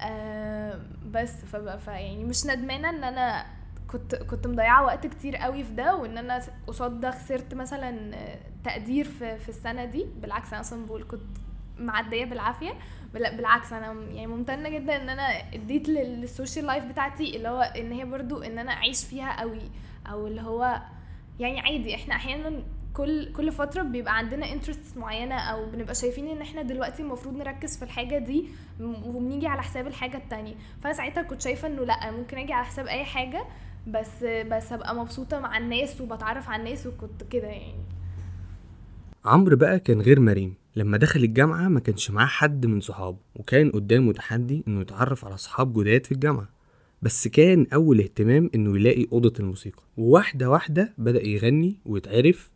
آه 0.00 0.80
بس 1.10 1.44
فبقى 1.44 1.78
يعني 1.88 2.24
مش 2.24 2.46
ندمانة 2.46 2.90
إن 2.90 3.04
أنا 3.04 3.46
كنت 3.94 4.14
كنت 4.14 4.46
مضيعة 4.46 4.84
وقت 4.84 5.06
كتير 5.06 5.36
قوي 5.36 5.64
في 5.64 5.72
ده 5.72 5.96
وإن 5.96 6.18
أنا 6.18 6.40
قصاد 6.66 7.00
ده 7.00 7.10
خسرت 7.10 7.54
مثلا 7.54 8.14
تقدير 8.64 9.04
في 9.04 9.38
في 9.38 9.48
السنة 9.48 9.84
دي. 9.84 10.06
بالعكس 10.22 10.52
أنا 10.52 10.60
أصلا 10.60 10.86
بقول 10.86 11.04
كنت 11.10 11.22
معدية 11.78 12.24
بالعافية. 12.24 12.72
بالعكس 13.14 13.72
أنا 13.72 13.92
يعني 13.92 14.26
ممتنة 14.26 14.68
جدا 14.68 14.96
إن 15.02 15.08
أنا 15.08 15.28
اديت 15.54 15.88
لل- 15.88 16.20
لل 16.20 16.31
social 16.31 16.64
life 16.66 16.84
بتاعتي 16.84 17.36
اللي 17.36 17.48
هو 17.48 17.60
إن 17.60 17.92
هي 17.92 18.04
برضو 18.04 18.42
إن 18.42 18.58
أنا 18.58 18.72
أعيش 18.72 19.04
فيها 19.04 19.40
قوي. 19.40 19.70
أو 20.10 20.26
اللي 20.26 20.40
هو 20.42 20.80
يعني 21.40 21.60
عادي 21.60 21.94
إحنا 21.94 22.14
أحيانا 22.14 22.62
كل 22.94 23.32
كل 23.32 23.52
فترة 23.52 23.82
بيبقى 23.82 24.16
عندنا 24.18 24.52
interests 24.52 24.96
معينة 24.96 25.34
أو 25.34 25.66
بنبقى 25.70 25.94
شايفين 25.94 26.28
إن 26.28 26.40
إحنا 26.42 26.62
دلوقتي 26.62 27.02
المفروض 27.02 27.36
نركز 27.36 27.76
في 27.76 27.82
الحاجة 27.84 28.18
دي 28.18 28.48
وبنيجي 28.80 29.46
على 29.46 29.62
حساب 29.62 29.86
الحاجة 29.86 30.16
التانية. 30.16 30.54
فأنا 30.80 30.92
ساعتها 30.94 31.22
كنت 31.22 31.40
شايفة 31.42 31.68
إنه 31.68 31.84
لأ 31.84 32.10
ممكن 32.10 32.38
أجي 32.38 32.52
على 32.52 32.64
حساب 32.64 32.86
أي 32.86 33.04
حاجة 33.04 33.44
بس 33.86 34.24
بس 34.24 34.72
أبقى 34.72 34.94
مبسوطة 34.94 35.40
مع 35.40 35.58
الناس 35.58 36.00
وبتعرف 36.00 36.48
على 36.48 36.62
الناس 36.62 36.86
وكنت 36.86 37.22
كده 37.30 37.46
يعني. 37.46 37.84
عمرو 39.24 39.56
بقى 39.56 39.80
كان 39.80 40.00
غير 40.00 40.20
مريم. 40.20 40.54
لما 40.76 40.96
دخل 40.96 41.24
الجامعة 41.24 41.68
ما 41.68 41.80
كانش 41.80 42.10
معاه 42.10 42.26
حد 42.26 42.66
من 42.66 42.80
صحابه 42.80 43.18
وكان 43.34 43.70
قدامه 43.70 44.12
تحدي 44.12 44.64
إنه 44.68 44.80
يتعرف 44.80 45.24
على 45.24 45.36
صحاب 45.36 45.80
جداد 45.80 46.06
في 46.06 46.12
الجامعة. 46.12 46.48
بس 47.02 47.28
كان 47.28 47.66
أول 47.74 48.00
اهتمام 48.00 48.50
إنه 48.54 48.76
يلاقي 48.76 49.06
أوضة 49.12 49.32
الموسيقى. 49.40 49.82
وواحدة 49.96 50.50
واحدة 50.50 50.94
بدأ 50.98 51.26
يغني 51.26 51.76
ويتعرف 51.86 52.50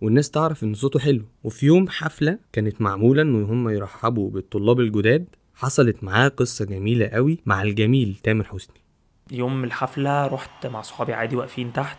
والناس 0.00 0.30
تعرف 0.30 0.64
إن 0.64 0.74
صوته 0.74 0.98
حلو. 0.98 1.24
وفي 1.44 1.66
يوم 1.66 1.88
حفلة 1.88 2.38
كانت 2.52 2.80
معمولة 2.80 3.22
إنه 3.22 3.44
هم 3.52 3.68
يرحبوا 3.68 4.30
بالطلاب 4.30 4.80
الجداد. 4.80 5.26
حصلت 5.54 6.04
معاه 6.04 6.28
قصة 6.28 6.64
جميلة 6.64 7.06
قوي 7.06 7.38
مع 7.46 7.62
الجميل 7.62 8.16
تامر 8.22 8.44
حسني. 8.44 8.83
يوم 9.30 9.64
الحفلة 9.64 10.26
رحت 10.26 10.66
مع 10.66 10.82
صحابي 10.82 11.14
عادي 11.14 11.36
واقفين 11.36 11.72
تحت. 11.72 11.98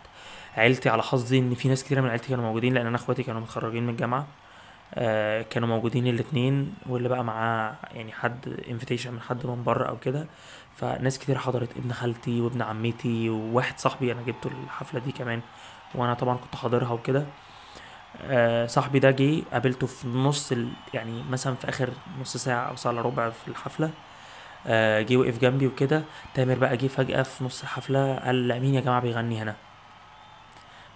عيلتي 0.56 0.88
على 0.88 1.02
حظي 1.02 1.38
إن 1.38 1.54
في 1.54 1.68
ناس 1.68 1.84
كتيرة 1.84 2.00
من 2.00 2.08
عيلتي 2.10 2.28
كانوا 2.28 2.44
موجودين 2.44 2.74
لأن 2.74 2.86
أنا 2.86 2.96
إخواتي 2.96 3.22
كانوا 3.22 3.40
متخرجين 3.40 3.82
من 3.82 3.88
الجامعة. 3.88 4.26
آه 4.94 5.42
كانوا 5.42 5.68
موجودين 5.68 6.06
الاتنين 6.06 6.74
واللي 6.86 7.08
بقى 7.08 7.24
معاه 7.24 7.74
يعني 7.94 8.12
حد 8.12 8.60
انفيتيشن 8.70 9.12
من 9.12 9.20
حد 9.20 9.46
من 9.46 9.64
بره 9.64 9.88
أو 9.88 9.98
كده. 9.98 10.26
فناس 10.76 11.18
كتير 11.18 11.38
حضرت 11.38 11.76
ابن 11.76 11.92
خالتي 11.92 12.40
وابن 12.40 12.62
عمتي 12.62 13.30
وواحد 13.30 13.78
صاحبي 13.78 14.12
أنا 14.12 14.22
جبته 14.22 14.50
الحفلة 14.64 15.00
دي 15.00 15.12
كمان 15.12 15.40
وأنا 15.94 16.14
طبعا 16.14 16.36
كنت 16.36 16.56
حاضرها 16.56 16.92
وكده. 16.92 17.26
آه 18.22 18.66
صاحبي 18.66 18.98
ده 18.98 19.10
جه 19.10 19.42
قابلته 19.52 19.86
في 19.86 20.08
نص 20.08 20.52
ال... 20.52 20.68
يعني 20.94 21.22
مثلا 21.30 21.54
في 21.54 21.68
آخر 21.68 21.90
نص 22.20 22.36
ساعة 22.36 22.64
أو 22.68 22.76
ساعة 22.76 22.92
إلا 22.92 23.00
ربع 23.02 23.30
في 23.30 23.48
الحفلة. 23.48 23.86
آه، 23.86 23.90
جه 25.02 25.16
وقف 25.16 25.38
جنبي 25.38 25.66
وكده. 25.66 26.02
تامر 26.34 26.54
بقى 26.54 26.76
جه 26.76 26.86
فجأة 26.86 27.22
في 27.22 27.44
نص 27.44 27.62
الحفلة 27.62 28.16
قال 28.16 28.60
مين 28.60 28.74
يا 28.74 28.80
جماعة 28.80 29.00
بيغني 29.00 29.42
هنا. 29.42 29.56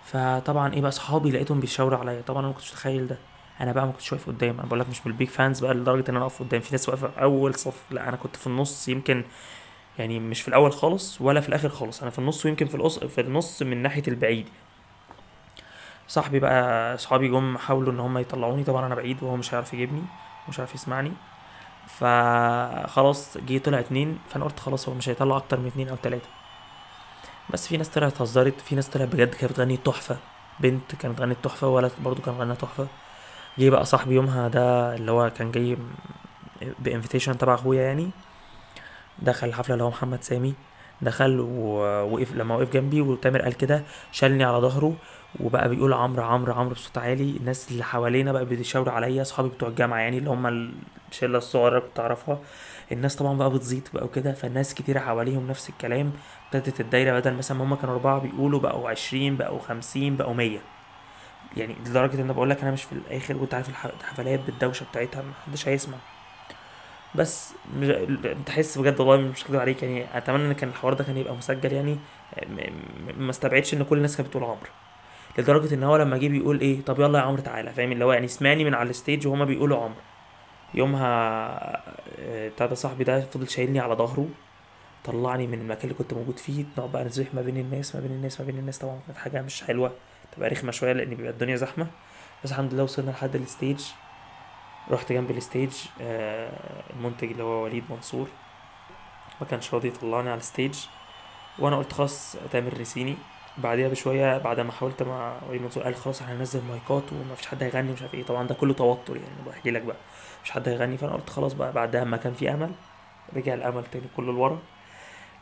فطبعا 0.04 0.74
إيه 0.74 0.80
بقى 0.80 0.90
صحابي 0.90 1.30
لقيتهم 1.30 1.60
بيشاوروا 1.60 1.98
عليا. 1.98 2.20
طبعا 2.20 2.40
أنا 2.40 2.48
ما 2.48 2.54
كنتش 2.54 2.72
متخيل 2.72 3.06
ده. 3.06 3.18
أنا 3.60 3.72
بقى 3.72 3.86
ما 3.86 3.92
كنتش 3.92 4.12
واقف 4.12 4.26
قدام. 4.26 4.58
أنا 4.58 4.66
بقول 4.66 4.80
لك 4.80 4.88
مش 4.88 5.06
من 5.06 5.12
البيج 5.12 5.28
فانز 5.28 5.60
بقى 5.60 5.74
لدرجة 5.74 6.10
إن 6.10 6.16
أنا 6.16 6.24
أقف 6.24 6.42
قدام. 6.42 6.60
في 6.60 6.68
ناس 6.72 6.88
واقفة 6.88 7.08
في 7.08 7.22
أول 7.22 7.54
صف. 7.54 7.82
لا 7.90 8.08
أنا 8.08 8.16
كنت 8.16 8.36
في 8.36 8.46
النص 8.46 8.88
يمكن 8.88 9.24
يعني 9.98 10.20
مش 10.20 10.42
في 10.42 10.48
الأول 10.48 10.72
خالص 10.72 11.20
ولا 11.20 11.40
في 11.40 11.48
الآخر 11.48 11.68
خالص. 11.68 12.02
أنا 12.02 12.10
في 12.10 12.18
النص 12.18 12.46
ويمكن 12.46 12.66
في 12.66 12.74
القص 12.74 12.98
في 12.98 13.20
النص 13.20 13.62
من 13.62 13.82
ناحية 13.82 14.02
البعيد. 14.08 14.48
صاحبي 16.08 16.40
بقى 16.40 16.98
صحابي 16.98 17.28
جم 17.28 17.58
حاولوا 17.58 17.92
إن 17.92 18.00
هم 18.00 18.18
يطلعوني. 18.18 18.64
طبعا 18.64 18.86
أنا 18.86 18.94
بعيد 18.94 19.22
وهو 19.22 19.36
مش 19.36 19.54
هيعرف 19.54 19.74
يجيبني 19.74 20.02
مش 20.48 20.58
عارف 20.58 20.74
يسمعني. 20.74 21.12
فخلاص 21.98 23.38
جه 23.38 23.58
طلع 23.58 23.78
اتنين 23.80 24.18
فأنا 24.28 24.44
قلت 24.44 24.60
خلاص 24.60 24.88
هو 24.88 24.94
مش 24.94 25.08
هيطلع 25.08 25.36
أكتر 25.36 25.60
من 25.60 25.66
اتنين 25.66 25.88
أو 25.88 25.96
تلاتة. 25.96 26.28
بس 27.50 27.68
في 27.68 27.76
ناس 27.76 27.88
طلعت 27.88 28.22
هزرت 28.22 28.60
في 28.60 28.74
ناس 28.74 28.88
طلعت 28.88 29.08
بجد 29.08 29.34
كانت 29.34 29.52
بتغني 29.52 29.76
تحفة. 29.76 30.16
بنت 30.60 30.94
كانت 30.94 31.20
غنت 31.20 31.36
تحفة 31.42 31.68
وولد 31.68 31.92
برضو 32.04 32.22
كان 32.22 32.34
غنى 32.34 32.54
تحفة. 32.54 32.86
جه 33.58 33.70
بقى 33.70 33.84
صاحبي 33.84 34.14
يومها 34.14 34.48
ده 34.48 34.94
اللي 34.94 35.10
هو 35.12 35.30
كان 35.30 35.50
جاي 35.50 35.76
ب 36.78 36.84
invitation 36.84 37.38
تبع 37.38 37.54
أخويا 37.54 37.82
يعني. 37.82 38.10
دخل 39.18 39.48
الحفلة 39.48 39.72
اللي 39.74 39.84
هو 39.84 39.88
محمد 39.88 40.22
سامي. 40.22 40.54
دخل 41.02 41.40
ووقف 41.40 42.32
لما 42.32 42.54
وقف 42.54 42.72
جنبي 42.72 43.00
وتامر 43.00 43.42
قال 43.42 43.56
كده 43.56 43.82
شالني 44.12 44.44
على 44.44 44.58
ظهره 44.58 44.94
وبقى 45.40 45.68
بيقول 45.68 45.92
عمرو 45.92 46.22
عمرو 46.24 46.52
عمرو 46.52 46.74
بصوت 46.74 46.98
عالي. 46.98 47.36
الناس 47.36 47.70
اللي 47.70 47.84
حوالينا 47.84 48.32
بقى 48.32 48.44
بيشاوروا 48.44 48.92
عليا 48.92 49.22
أصحابي 49.22 49.48
بتوع 49.48 49.68
الجامعة 49.68 49.98
يعني 49.98 50.18
اللي 50.18 50.30
هم 50.30 50.46
الشلة 51.10 51.38
الصغيرة 51.38 51.68
اللي 51.68 51.80
كنت 51.88 52.00
أعرفها. 52.00 52.38
الناس 52.92 53.16
طبعا 53.16 53.36
بقى 53.38 53.50
بتزيط 53.50 53.94
بقى 53.94 54.04
وكده 54.04 54.32
فالناس 54.32 54.74
كتير 54.74 54.98
حواليهم 54.98 55.48
نفس 55.48 55.68
الكلام. 55.68 56.12
ابتدت 56.46 56.80
الدايرة 56.80 57.20
بدل 57.20 57.34
مثلا 57.34 57.58
ما 57.58 57.64
هم 57.64 57.74
كانوا 57.74 57.94
أربعة 57.94 58.18
بيقولوا 58.20 58.60
بقوا 58.60 58.90
عشرين 58.90 59.36
بقوا 59.36 59.58
خمسين 59.60 60.16
بقوا 60.16 60.34
مية. 60.34 60.58
يعني 61.56 61.74
لدرجة 61.86 62.14
إن 62.14 62.20
أنا 62.20 62.32
بقول 62.32 62.50
لك 62.50 62.60
أنا 62.62 62.70
مش 62.70 62.82
في 62.84 62.92
الآخر 62.92 63.36
وأنت 63.36 63.54
عارف 63.54 63.68
الح- 63.68 63.86
الحفلات 63.86 64.40
بالدوشة 64.40 64.86
بتاعتها 64.90 65.22
محدش 65.22 65.68
هيسمع. 65.68 65.96
بس 67.14 67.52
مش... 67.76 67.88
تحس 68.46 68.78
بجد 68.78 69.00
والله 69.00 69.16
مش 69.16 69.44
كده 69.44 69.60
عليك. 69.60 69.82
يعني 69.82 70.18
أتمنى 70.18 70.46
إن 70.46 70.52
كان 70.52 70.68
الحوار 70.68 70.94
ده 70.94 71.04
كان 71.04 71.16
يبقى 71.16 71.34
مسجل 71.36 71.72
يعني. 71.72 71.98
ما 73.18 73.30
استبعدش 73.30 73.74
إن 73.74 73.82
كل 73.84 73.96
الناس 73.96 74.16
كانت 74.16 74.28
بتقول 74.28 74.44
عمرو. 74.44 74.70
لدرجة 75.38 75.74
إن 75.74 75.82
هو 75.82 75.96
لما 75.96 76.16
جه 76.18 76.28
بيقول 76.28 76.60
إيه 76.60 76.82
طب 76.84 77.00
يلا 77.00 77.18
يا 77.18 77.24
عمرو 77.24 77.42
تعالى 77.42 77.72
فاهم؟ 77.72 77.92
اللي 77.92 78.04
هو 78.04 78.12
يعني 78.12 78.28
سمعني 78.28 78.64
من 78.64 78.74
على 78.74 78.90
ال 78.90 78.96
stage 78.96 79.26
وهما 79.26 79.44
بيقولوا 79.44 79.78
عمرو. 79.78 80.00
يومها 80.74 81.06
آه، 82.20 82.48
بتاع 82.48 82.66
ده 82.66 82.74
صاحبي 82.74 83.04
ده 83.04 83.20
فضل 83.20 83.48
شايلني 83.48 83.80
على 83.80 83.94
ظهره 83.94 84.28
طلعني 85.04 85.46
من 85.46 85.60
المكان 85.60 85.82
اللي 85.84 85.94
كنت 85.94 86.14
موجود 86.14 86.38
فيه 86.38 86.64
نقعد 86.78 86.92
بقى 86.92 87.04
نزيح 87.04 87.34
ما 87.34 87.42
بين 87.42 87.56
الناس 87.56 87.94
ما 87.94 88.00
بين 88.00 88.10
الناس 88.10 88.40
ما 88.40 88.46
بين 88.46 88.58
الناس. 88.58 88.78
طبعا 88.78 89.00
كانت 89.06 89.18
حاجة 89.18 89.42
مش 89.42 89.62
حلوة 89.64 89.92
تبقى 90.36 90.48
رخمة 90.48 90.72
شوية 90.72 90.92
لأن 90.92 91.08
بيبقى 91.14 91.30
الدنيا 91.30 91.56
زحمة. 91.56 91.86
بس 92.44 92.50
الحمد 92.50 92.74
لله 92.74 92.82
وصلنا 92.82 93.10
لحد 93.10 93.36
ال 93.36 93.43
stage. 93.43 93.80
رحت 94.90 95.12
جنب 95.12 95.30
ال 95.30 95.37
stage 95.37 95.70
آه، 96.00 96.50
المنتج 96.96 97.30
اللي 97.30 97.42
هو 97.42 97.64
وليد 97.64 97.84
منصور. 97.90 98.28
ما 99.40 99.46
كانش 99.46 99.74
راضي 99.74 99.88
يطلعني 99.88 100.30
على 100.30 100.38
ال 100.40 100.45
stage. 100.45 100.74
وأنا 101.58 101.76
قلت 101.76 101.92
خلاص 101.92 102.36
تامر 102.52 102.80
نسيني 102.80 103.16
بعديها 103.60 103.88
بشوية 103.88 104.38
بعد 104.38 104.60
ما 104.60 104.72
حاولت 104.72 105.02
مع 105.02 105.32
وليد 105.48 105.62
منصور 105.62 105.82
قال 105.82 105.94
خلاص 105.94 106.22
إحنا 106.22 106.34
هننزل 106.34 106.60
مايكات 106.68 107.12
وما 107.12 107.34
فيش 107.34 107.46
حد 107.46 107.62
هيغني 107.62 107.92
مش 107.92 108.02
عارف 108.02 108.14
إيه. 108.14 108.24
طبعا 108.24 108.46
ده 108.46 108.54
كله 108.54 108.74
توتر 108.74 109.16
يعني 109.16 109.28
بحكي 109.46 109.70
لك 109.70 109.82
بقى. 109.82 109.96
مفيش 110.40 110.50
حد 110.50 110.68
هيغني 110.68 110.96
فأنا 110.96 111.12
قلت 111.12 111.30
خلاص 111.30 111.52
بقى 111.52 111.72
بعدها 111.72 112.04
ما 112.04 112.16
كان 112.16 112.34
في 112.34 112.50
أمل 112.50 112.70
رجع 113.36 113.54
الأمل 113.54 113.84
تاني 113.92 114.04
كله 114.16 114.32
لورا. 114.32 114.58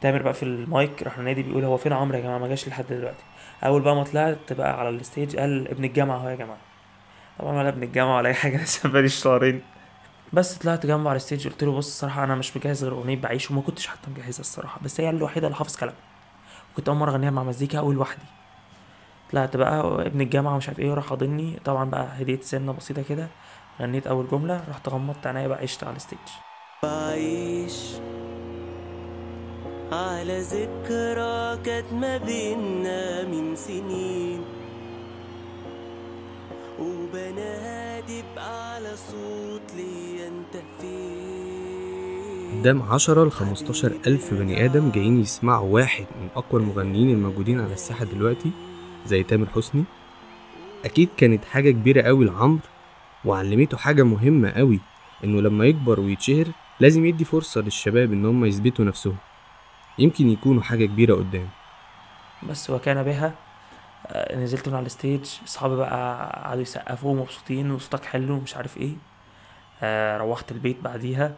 تامر 0.00 0.22
بقى 0.22 0.35
في 0.35 0.42
المايك 0.42 1.02
راح 1.02 1.18
نادي 1.18 1.42
بيقول 1.42 1.64
هو 1.64 1.76
فين 1.76 1.92
عمرو 1.92 2.16
يا 2.18 2.22
جماعة؟ 2.22 2.38
ما 2.38 2.48
جاش 2.48 2.68
لحد 2.68 2.85
دلوقتي. 2.90 3.24
أول 3.64 3.83
بقى 3.83 3.96
ما 3.96 4.04
طلعت 4.04 4.52
بقى 4.52 4.81
على 4.81 4.88
ال 4.88 4.96
stage 4.96 5.37
قال 5.37 5.68
ابن 5.68 5.85
الجامعة 5.85 6.16
أهو 6.16 6.28
يا 6.28 6.35
جماعة. 6.37 6.59
طبعا 7.38 7.59
ولا 7.59 7.68
ابن 7.68 7.83
الجامعة 7.83 8.16
ولا 8.16 8.28
أي 8.28 8.35
حاجة 8.35 8.62
لسه 8.62 8.88
بقالي 8.88 9.09
شهرين. 9.09 9.62
بس 10.33 10.54
طلعت 10.59 10.87
جنبه 10.87 11.11
على 11.11 11.16
ال 11.16 11.22
stage 11.22 11.48
قلت 11.48 11.64
له 11.64 11.72
بص 11.72 11.87
الصراحه 11.87 12.24
أنا 12.24 12.35
مش 12.35 12.57
مجهز 12.57 12.85
غير 12.85 12.92
أغنية 12.92 13.16
بعيش 13.16 13.50
وما 13.50 13.61
كنتش 13.61 13.87
حتى 13.87 14.11
مجهزها 14.11 14.40
الصراحة 14.40 14.81
بس 14.85 15.00
هي 15.00 15.11
الوحيدة 15.11 15.46
اللي 15.46 15.57
حافظ 15.57 15.76
كلامها. 15.76 16.08
كنت 16.78 16.88
أول 16.88 16.98
مرة 16.98 17.10
أغنيها 17.10 17.30
مع 17.30 17.42
مزيكا 17.42 17.78
اول 17.78 17.94
لوحدي. 17.94 18.22
طلعت 19.32 19.56
بقى 19.56 20.06
ابن 20.06 20.20
الجامعة 20.20 20.54
ومش 20.54 20.68
عارف 20.68 20.78
إيه 20.80 20.90
وراح 20.90 21.06
حاضني. 21.06 21.60
طبعا 21.64 21.90
بقى 21.90 22.08
هديت 22.20 22.44
سنة 22.44 22.72
بسيطة 22.72 23.02
كده 23.02 23.26
غنيت 23.80 24.06
أول 24.06 24.28
جملة 24.28 24.60
رحت 24.68 24.88
غمضت 24.88 25.26
عينيا 25.26 25.48
بقى 25.48 25.62
عشت 25.62 25.84
على 25.84 25.96
ال 25.96 26.00
stage. 26.00 26.18
بعيش 26.82 27.94
على 29.92 30.40
ذكرى 30.40 31.62
كانت 31.64 31.92
ما 31.92 32.16
بينا 32.16 33.24
من 33.24 33.56
سنين. 33.56 34.44
وبنادي 36.80 38.22
بأعلى 38.36 38.96
صوت 38.96 39.74
ليا 39.76 40.28
انت 40.28 40.62
فين 40.80 41.27
قدام 42.59 42.83
10 42.83 43.25
ل 43.25 43.31
15 43.31 43.92
ألف 44.07 44.35
بني 44.35 44.64
آدم 44.64 44.90
جايين 44.90 45.21
يسمعوا 45.21 45.75
واحد 45.75 46.07
من 46.21 46.29
أقوى 46.37 46.61
المغنيين 46.61 47.11
الموجودين 47.11 47.61
على 47.61 47.73
الساحة 47.73 48.05
دلوقتي 48.05 48.51
زي 49.07 49.23
تامر 49.23 49.47
حسني. 49.47 49.85
أكيد 50.85 51.09
كانت 51.16 51.44
حاجة 51.44 51.71
كبيرة 51.71 52.03
أوي 52.09 52.25
لعمرو 52.25 52.61
وعلمته 53.25 53.77
حاجة 53.77 54.03
مهمة 54.03 54.49
أوي 54.49 54.81
إنه 55.25 55.40
لما 55.40 55.64
يكبر 55.64 56.01
ويتشهر 56.01 56.47
لازم 56.81 57.05
يدي 57.07 57.25
فرصة 57.25 57.61
للشباب 57.61 58.12
إن 58.12 58.27
هم 58.27 58.44
يثبتوا 58.44 58.85
نفسهم. 58.85 59.16
يمكن 59.99 60.29
يكونوا 60.31 60.62
حاجة 60.62 60.85
كبيرة 60.87 61.14
قدام. 61.14 61.49
بس 62.51 62.71
وكان 62.71 63.03
بها 63.03 63.35
آه، 64.07 64.37
نزلت 64.37 64.68
من 64.68 64.75
على 64.75 64.87
ال 64.87 64.93
stage 64.93 65.24
صحابي 65.47 65.77
بقى 65.77 66.31
قعدوا 66.44 66.62
يسقفوا 66.62 67.14
مبسوطين 67.16 67.71
وصوتك 67.71 68.05
حلو 68.05 68.35
ومش 68.35 68.57
عارف 68.57 68.77
إيه. 68.77 68.92
آه 69.83 70.16
روحت 70.18 70.53
البيت 70.53 70.77
بعديها. 70.83 71.35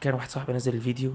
كان 0.00 0.14
واحد 0.14 0.28
صاحبي 0.30 0.52
نزل 0.52 0.74
الفيديو 0.74 1.14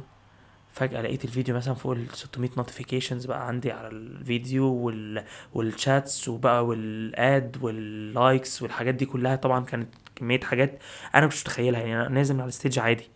فجأة 0.72 1.02
لقيت 1.02 1.26
الفيديو 1.26 1.56
مثلا 1.56 1.74
فوق 1.74 1.92
ال 1.92 2.08
600 2.14 2.50
notifications 2.58 3.26
بقى 3.26 3.48
عندي 3.48 3.72
على 3.72 3.88
الفيديو 3.88 4.66
وال 4.74 5.24
وال 5.54 5.75
chats 5.75 6.28
وبقى 6.28 6.66
وال 6.66 7.03
add 7.03 7.58
وال 7.62 7.90
likes 7.90 8.62
والحاجات 8.62 8.96
دي 8.96 9.06
كلها. 9.06 9.36
طبعا 9.36 9.66
كانت 9.66 9.90
كمية 10.16 10.40
حاجات 10.40 10.80
أنا 11.16 11.28
مش 11.28 11.42
متخيلها 11.42 11.80
يعني 11.82 11.96
أنا 11.96 12.10
نازل 12.10 12.34
من 12.36 12.42
على 12.42 12.48
ال 12.50 12.55
stage 12.55 12.80
عادي. 12.80 13.10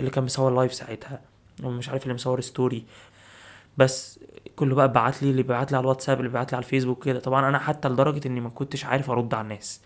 اللي 0.00 0.10
كان 0.10 0.24
مصور 0.24 0.54
live 0.54 0.74
ساعتها 0.74 1.20
ومش 1.62 1.88
عارف 1.88 2.02
اللي 2.02 2.14
مصور 2.14 2.40
story 2.40 2.84
بس 3.78 4.20
كله 4.56 4.74
بقى 4.74 4.92
بعت 4.92 5.22
لي 5.22 5.30
اللي 5.30 5.42
بعت 5.42 5.70
لي 5.72 5.76
على 5.76 5.84
الواتساب 5.84 6.18
اللي 6.20 6.30
بعت 6.30 6.52
لي 6.52 6.56
على 6.56 6.64
الفيسبوك 6.64 7.04
كده. 7.04 7.20
طبعا 7.20 7.48
أنا 7.48 7.58
حتى 7.58 7.88
لدرجة 7.88 8.28
إني 8.28 8.40
ما 8.40 8.50
كنتش 8.50 8.84
عارف 8.84 9.10
أرد 9.10 9.34
على 9.34 9.42
الناس. 9.42 9.80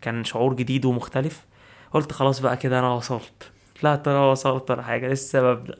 كان 0.00 0.24
شعور 0.24 0.54
جديد 0.54 0.84
ومختلف. 0.84 1.46
قلت 1.92 2.12
خلاص 2.12 2.40
بقى 2.40 2.56
كده 2.56 2.78
أنا 2.78 2.88
وصلت. 2.92 3.50
طلعت 3.80 4.08
أنا 4.08 4.26
وصلت 4.30 4.70
ولا 4.70 4.82
حاجة 4.82 5.08
لسه 5.12 5.42
ببدا 5.54 5.74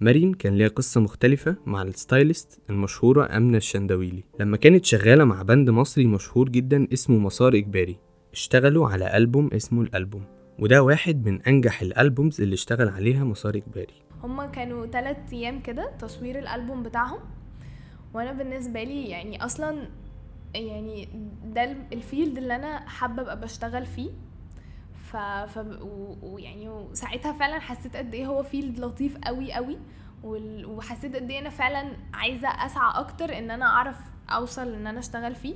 مريم 0.00 0.32
كان 0.34 0.54
ليها 0.54 0.68
قصة 0.68 1.00
مختلفة 1.00 1.56
مع 1.66 1.82
ال 1.82 1.92
stylist 1.92 2.60
المشهورة 2.70 3.36
أمنة 3.36 3.56
الشندويلي. 3.56 4.24
لما 4.40 4.56
كانت 4.56 4.84
شغالة 4.84 5.24
مع 5.24 5.42
band 5.42 5.70
مصري 5.70 6.06
مشهور 6.06 6.48
جدا 6.48 6.86
اسمه 6.92 7.18
مسار 7.18 7.54
إجباري 7.54 7.96
اشتغلوا 8.32 8.88
على 8.88 9.16
ألبوم 9.16 9.50
اسمه 9.52 9.82
الألبوم 9.82 10.24
وده 10.58 10.82
واحد 10.82 11.28
من 11.28 11.42
أنجح 11.42 11.82
ال 11.82 11.90
albums 11.90 12.40
اللي 12.40 12.54
اشتغل 12.54 12.88
عليها 12.88 13.24
مسار 13.24 13.54
إجباري. 13.56 13.94
هما 14.22 14.46
كانوا 14.46 14.86
تلات 14.86 15.32
أيام 15.32 15.60
كده 15.62 15.90
تصوير 15.98 16.38
الألبوم 16.38 16.82
بتاعهم 16.82 17.18
وأنا 18.14 18.32
بالنسبة 18.32 18.82
لي 18.82 19.04
يعني 19.08 19.44
أصلا 19.44 19.88
يعني 20.54 21.08
ده 21.54 21.64
ال- 21.64 21.76
ال 21.92 22.00
field 22.00 22.38
اللي 22.38 22.56
أنا 22.56 22.88
حابة 22.88 23.22
أبقى 23.22 23.40
بشتغل 23.40 23.86
فيه. 23.86 24.10
ف, 25.14 25.16
ف... 25.58 25.58
ويعني 26.22 26.68
وساعتها 26.68 27.32
فعلا 27.32 27.58
حسيت 27.58 27.96
قد 27.96 28.14
إيه 28.14 28.26
هو 28.26 28.42
field 28.42 28.78
لطيف 28.80 29.18
قوي 29.24 29.52
قوي. 29.52 29.78
وحسيت 30.64 31.16
قد 31.16 31.30
إيه 31.30 31.38
أنا 31.38 31.50
فعلا 31.50 31.96
عايزة 32.14 32.48
أسعى 32.48 33.00
أكتر 33.00 33.38
إن 33.38 33.50
أنا 33.50 33.64
أعرف 33.64 33.96
أوصل 34.28 34.74
إن 34.74 34.86
أنا 34.86 34.98
أشتغل 34.98 35.34
فيه. 35.34 35.54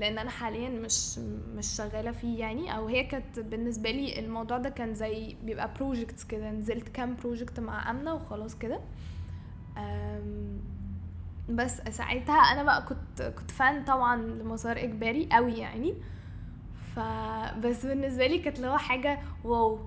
لأن 0.00 0.18
أنا 0.18 0.30
حاليا 0.30 0.68
مش 0.68 1.18
مش 1.54 1.66
شغالة 1.66 2.10
فيه 2.12 2.38
يعني. 2.40 2.76
أو 2.76 2.86
هي 2.86 3.04
كانت 3.04 3.38
بالنسبة 3.40 3.90
لي 3.90 4.18
الموضوع 4.18 4.58
ده 4.58 4.68
كان 4.68 4.94
زي 4.94 5.36
بيبقى 5.44 5.70
projects 5.74 6.24
كده. 6.24 6.50
نزلت 6.50 6.88
كام 6.88 7.16
project 7.16 7.60
مع 7.60 7.90
أمنة 7.90 8.14
وخلاص 8.14 8.58
كده. 8.58 8.80
بس 11.48 11.76
ساعتها 11.90 12.34
أنا 12.34 12.62
بقى 12.62 12.82
كنت 12.82 13.22
كنت 13.22 13.50
fan 13.50 13.84
طبعا 13.84 14.16
لمسار 14.16 14.78
إجباري 14.78 15.28
قوي 15.32 15.52
يعني. 15.54 15.94
ف 16.96 17.00
بس 17.66 17.86
بالنسبة 17.86 18.26
لي 18.26 18.38
كانت 18.38 18.56
اللي 18.56 18.68
هو 18.68 18.76
حاجة 18.78 19.18
wow. 19.44 19.78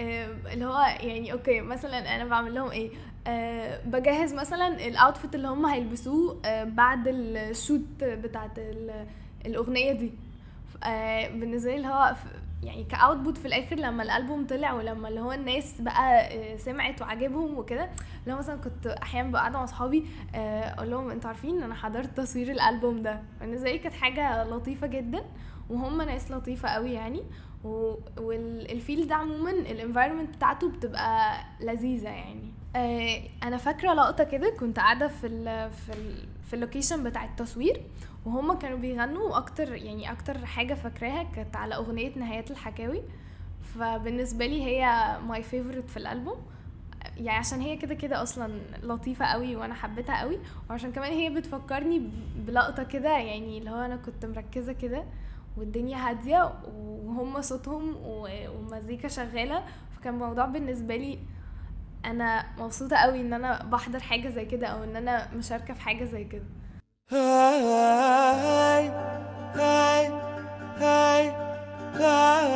آه، 0.00 0.28
اللي 0.52 0.64
هو 0.64 0.78
يعني 1.00 1.32
okay 1.32 1.60
مثلا 1.60 2.16
أنا 2.16 2.24
بعمل 2.24 2.54
لهم 2.54 2.70
إيه؟ 2.70 2.90
أه 3.26 3.80
بجهز 3.86 4.34
مثلا 4.34 4.86
ال 4.86 4.93
outfit 4.93 5.34
اللي 5.34 5.48
هم 5.48 5.66
هيلبسوه 5.66 6.40
أه 6.44 6.64
بعد 6.64 7.08
ال 7.08 7.20
shoot 7.20 7.80
بتاعت 8.04 8.58
ال- 8.58 9.06
الأغنية 9.46 9.92
دي. 9.92 10.12
أه 10.84 11.28
بالنسبة 11.28 11.70
لي 11.70 11.76
اللي 11.76 11.88
هو 11.88 12.14
يعني 12.62 12.84
ك 12.84 12.92
output 12.92 13.38
في 13.38 13.46
الآخر 13.48 13.76
لما 13.76 14.02
الألبوم 14.02 14.46
طلع 14.46 14.72
ولما 14.72 15.08
اللي 15.08 15.20
هو 15.20 15.32
الناس 15.32 15.80
بقى 15.80 16.20
آه، 16.26 16.56
سمعت 16.56 17.02
وعجبهم 17.02 17.58
وكده 17.58 17.90
لو 18.26 18.36
مثلا 18.36 18.56
كنت 18.60 18.86
أحيانا 18.86 19.28
ببقى 19.28 19.40
قاعدة 19.40 19.58
مع 19.58 19.64
اصحابي 19.64 20.06
آه، 20.34 20.38
أقول 20.74 20.90
لهم 20.90 21.10
أنتوا 21.10 21.28
عارفين 21.28 21.62
أنا 21.62 21.74
حضرت 21.74 22.16
تصوير 22.16 22.50
الألبوم 22.50 23.02
ده. 23.02 23.20
بالنسبة 23.40 23.70
لي 23.72 23.78
كانت 23.78 23.94
حاجة 23.94 24.44
لطيفة 24.44 24.86
جدا. 24.86 25.24
وهم 25.70 26.02
ناس 26.02 26.30
لطيفة 26.30 26.68
قوي 26.68 26.92
يعني. 26.92 27.22
وال 28.18 28.44
field 28.44 29.08
ده 29.08 29.14
عموما 29.14 29.50
ال 29.50 29.57
environment 29.57 30.36
بتاعته 30.36 30.70
بتبقى 30.70 31.36
لذيذة 31.60 32.08
يعني. 32.08 32.52
آه، 32.76 33.20
أنا 33.42 33.56
فاكرة 33.56 33.94
لقطة 33.94 34.24
كده 34.24 34.50
كنت 34.60 34.78
قاعدة 34.78 35.08
في 35.08 35.26
ال 35.26 35.72
في 35.72 35.92
ال 35.92 36.28
في 36.46 36.54
ال 36.54 36.60
location 36.60 37.04
بتاع 37.04 37.24
التصوير 37.24 37.82
وهم 38.26 38.52
كانوا 38.58 38.78
بيغنوا 38.78 39.36
أكتر 39.36 39.74
يعني 39.74 40.12
أكتر 40.12 40.46
حاجة 40.46 40.74
فاكراها 40.74 41.22
كانت 41.22 41.56
على 41.56 41.74
أغنية 41.74 42.18
نهايات 42.18 42.50
الحكاوي. 42.50 43.02
فبالنسبة 43.74 44.46
لي 44.46 44.62
هي 44.64 45.16
my 45.28 45.42
favourite 45.42 45.90
في 45.90 45.96
الألبوم. 45.96 46.36
يعني 47.16 47.38
عشان 47.38 47.60
هي 47.60 47.76
كده 47.76 47.94
كده 47.94 48.22
أصلا 48.22 48.58
لطيفة 48.82 49.24
قوي 49.24 49.56
وأنا 49.56 49.74
حبيتها 49.74 50.20
قوي. 50.20 50.38
وعشان 50.70 50.92
كمان 50.92 51.12
هي 51.12 51.30
بتفكرني 51.30 52.10
بلقطة 52.36 52.82
كده 52.82 53.18
يعني 53.18 53.58
اللي 53.58 53.70
هو 53.70 53.80
أنا 53.84 53.96
كنت 53.96 54.26
مركزة 54.26 54.72
كده. 54.72 55.04
والدنيا 55.56 55.96
هادية 55.96 56.52
وهم 57.04 57.40
صوتهم 57.40 57.96
ومزيكا 57.96 59.08
شغالة. 59.08 59.62
فكان 59.96 60.14
الموضوع 60.14 60.46
بالنسبة 60.46 60.96
لي 60.96 61.18
أنا 62.04 62.44
مبسوطة 62.58 62.96
قوي 62.96 63.20
إن 63.20 63.32
أنا 63.32 63.64
بحضر 63.64 64.00
حاجة 64.00 64.28
زي 64.28 64.44
كده 64.44 64.66
أو 64.66 64.84
إن 64.84 64.96
أنا 64.96 65.34
مشاركة 65.34 65.74
في 65.74 65.80
حاجة 65.80 66.04
زي 66.04 66.24
كده. 66.24 66.44
هاي 67.10 67.62
هاي 67.62 68.88
هاي 69.54 70.08
هاي. 70.76 71.44
هاي 71.96 72.54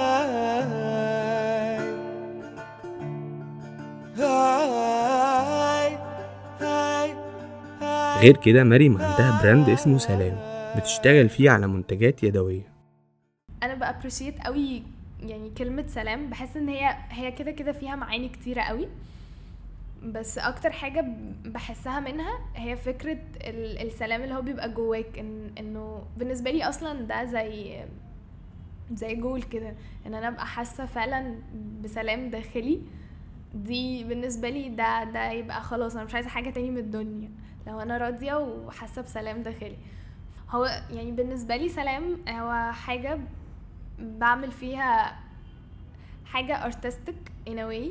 هاي 6.60 7.14
غير 8.20 8.36
كده 8.36 8.64
مريم 8.64 8.92
عندها 8.92 9.42
brand 9.42 9.68
اسمه 9.68 9.98
سلام. 9.98 10.38
بتشتغل 10.76 11.28
فيه 11.28 11.50
على 11.50 11.66
منتجات 11.66 12.22
يدوية. 12.22 12.77
أنا 13.62 13.74
ب 13.74 13.80
appreciate 13.80 14.40
قوي 14.40 14.82
يعني 15.22 15.50
كلمة 15.50 15.86
سلام. 15.86 16.30
بحس 16.30 16.56
إن 16.56 16.68
هي 16.68 16.96
هي 17.10 17.32
كده 17.32 17.50
كده 17.50 17.72
فيها 17.72 17.96
معاني 17.96 18.28
كتيرة 18.28 18.62
قوي. 18.62 18.88
بس 20.04 20.38
أكتر 20.38 20.70
حاجة 20.70 21.04
بحسها 21.44 22.00
منها 22.00 22.38
هي 22.56 22.76
فكرة 22.76 23.18
ال- 23.36 23.86
السلام 23.88 24.22
اللي 24.22 24.34
هو 24.34 24.42
بيبقى 24.42 24.72
جواك. 24.72 25.18
إن 25.18 25.50
إنه 25.58 26.02
بالنسبة 26.16 26.50
لي 26.50 26.64
أصلا 26.68 27.00
ده 27.02 27.24
زي 27.24 27.84
زي 28.92 29.14
جول 29.14 29.42
كده. 29.42 29.74
إن 30.06 30.14
أنا 30.14 30.28
أبقى 30.28 30.46
حاسة 30.46 30.86
فعلا 30.86 31.38
بسلام 31.84 32.30
داخلي. 32.30 32.80
دي 33.54 34.04
بالنسبة 34.04 34.50
لي 34.50 34.68
ده 34.68 35.04
ده 35.04 35.30
يبقى 35.30 35.62
خلاص 35.62 35.96
أنا 35.96 36.04
مش 36.04 36.14
عايزة 36.14 36.28
حاجة 36.28 36.50
تاني 36.50 36.70
من 36.70 36.78
الدنيا. 36.78 37.30
لو 37.66 37.80
أنا 37.80 37.98
راضية 37.98 38.34
وحاسة 38.34 39.02
بسلام 39.02 39.42
داخلي. 39.42 39.76
هو 40.50 40.64
يعني 40.90 41.12
بالنسبة 41.12 41.56
لي 41.56 41.68
سلام 41.68 42.16
هو 42.28 42.72
حاجة 42.72 43.18
بعمل 44.00 44.52
فيها 44.52 45.18
حاجة 46.24 46.70
in 47.48 47.52
a 47.52 47.70
way. 47.70 47.90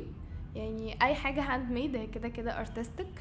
يعني 0.55 0.97
أي 1.01 1.15
حاجة 1.15 1.41
handmade 1.41 1.95
هي 1.95 2.07
كده 2.07 2.27
كده 2.29 2.65
artistic 2.65 3.19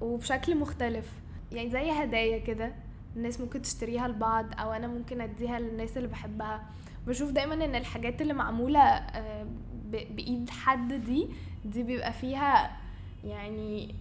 وبشكل 0.00 0.56
مختلف. 0.56 1.12
يعني 1.52 1.70
زي 1.70 1.90
هدايا 1.90 2.38
كده 2.38 2.74
الناس 3.16 3.40
ممكن 3.40 3.62
تشتريها 3.62 4.08
لبعض 4.08 4.46
أو 4.60 4.72
أنا 4.72 4.86
ممكن 4.86 5.20
أديها 5.20 5.58
للناس 5.58 5.96
اللي 5.96 6.08
بحبها. 6.08 6.62
بشوف 7.06 7.30
دايما 7.30 7.54
إن 7.54 7.74
الحاجات 7.74 8.22
اللي 8.22 8.32
معمولة 8.34 8.80
آه، 8.80 9.46
بإيد 9.90 10.50
حد 10.50 10.92
دي 10.92 11.28
دي 11.64 11.82
بيبقى 11.82 12.12
فيها 12.12 12.76
يعني 13.24 13.94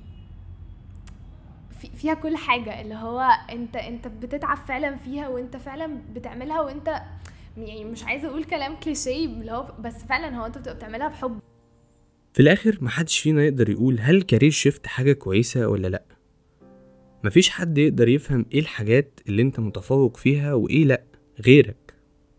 في 1.79 1.87
فيها 1.95 2.13
كل 2.13 2.37
حاجة. 2.37 2.81
اللي 2.81 2.95
هو 2.95 3.19
أنت 3.51 3.75
أنت 3.75 4.07
بتتعب 4.07 4.57
فعلا 4.57 4.95
فيها 4.95 5.27
وأنت 5.27 5.57
فعلا 5.57 5.97
بتعملها 6.13 6.61
وأنت 6.61 7.01
يعني 7.57 7.85
مش 7.85 8.03
عايزة 8.03 8.27
أقول 8.27 8.43
كلام 8.43 8.75
كليشيه 8.75 9.25
اللي 9.25 9.51
هو 9.51 9.73
بس 9.79 10.03
فعلا 10.09 10.37
هو 10.37 10.45
أنت 10.45 10.57
بتبقى 10.57 10.75
بتعملها 10.75 11.07
بحب. 11.07 11.39
في 12.33 12.39
الآخر 12.39 12.77
محدش 12.81 13.19
فينا 13.19 13.43
يقدر 13.43 13.69
يقول 13.69 13.99
هل 13.99 14.15
الكارير 14.15 14.51
شيفت 14.51 14.87
حاجة 14.87 15.13
كويسة 15.13 15.67
ولا 15.67 15.87
لأ. 15.87 16.03
مفيش 17.23 17.49
حد 17.49 17.77
يقدر 17.77 18.07
يفهم 18.07 18.45
إيه 18.53 18.59
الحاجات 18.59 19.19
اللي 19.27 19.41
أنت 19.41 19.59
متفوق 19.59 20.17
فيها 20.17 20.53
وإيه 20.53 20.85
لأ 20.85 21.03
غيرك. 21.45 21.93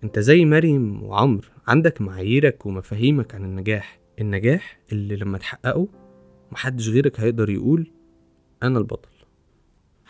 أنت 0.04 0.18
زي 0.18 0.44
مريم 0.44 1.02
وعمر 1.02 1.50
عندك 1.66 2.00
معاييرك 2.00 2.66
ومفاهيمك 2.66 3.34
عن 3.34 3.44
النجاح. 3.44 3.98
النجاح 4.20 4.78
اللي 4.92 5.16
لما 5.16 5.38
تحققه 5.38 5.88
محدش 6.52 6.88
غيرك 6.88 7.20
هيقدر 7.20 7.50
يقول 7.50 7.90
أنا 8.62 8.78
البطل. 8.78 9.11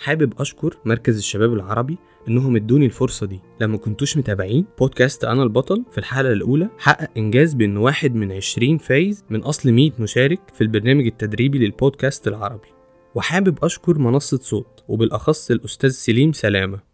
حابب 0.02 0.32
أشكر 0.40 0.78
مركز 0.84 1.16
الشباب 1.16 1.52
العربي 1.52 1.98
إنهم 2.28 2.56
إدوني 2.56 2.86
الفرصة 2.86 3.26
دي. 3.26 3.40
لما 3.60 3.76
كنتوش 3.76 4.16
متابعين 4.16 4.64
بودكاست 4.78 5.24
أنا 5.24 5.42
البطل 5.42 5.84
في 5.90 5.98
الحلقة 5.98 6.32
الأولى 6.32 6.68
حقق 6.78 7.10
إنجاز 7.16 7.54
بانه 7.54 7.82
واحد 7.82 8.14
من 8.14 8.32
20 8.32 8.78
فايز 8.78 9.24
من 9.30 9.40
أصل 9.40 9.72
100 9.72 9.90
مشارك 9.98 10.40
في 10.54 10.60
البرنامج 10.60 11.06
التدريبي 11.06 11.58
للبودكاست 11.58 12.28
العربي. 12.28 12.68
وحابب 13.14 13.64
أشكر 13.64 13.98
منصة 13.98 14.38
صوت 14.38 14.84
وبالأخص 14.88 15.50
الأستاذ 15.50 15.90
سليم 15.90 16.32
سلامة. 16.32 16.91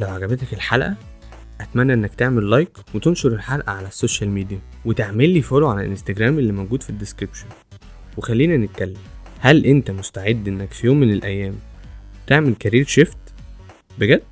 لو 0.00 0.08
عجبتك 0.08 0.52
الحلقة 0.52 0.94
أتمنى 1.60 1.92
إنك 1.92 2.14
تعمل 2.14 2.50
like 2.50 2.78
وتنشر 2.94 3.28
الحلقة 3.28 3.72
على 3.72 3.88
ال 3.88 3.94
social 3.94 4.30
media 4.30 4.58
وتعمل 4.84 5.30
لي 5.30 5.42
follow 5.42 5.68
على 5.68 5.80
الإنستجرام 5.80 6.38
اللي 6.38 6.52
موجود 6.52 6.82
في 6.82 6.90
ال 6.90 6.95
description 6.95 7.46
وخلينا 8.16 8.56
نتكلم 8.56 9.00
هل 9.40 9.66
أنت 9.66 9.90
مستعد 9.90 10.48
إنك 10.48 10.72
في 10.72 10.86
يوم 10.86 11.00
من 11.00 11.12
الأيام 11.12 11.54
تعمل 12.26 12.54
career 12.54 12.84
shift 12.84 13.16
بجد؟ 13.98 14.22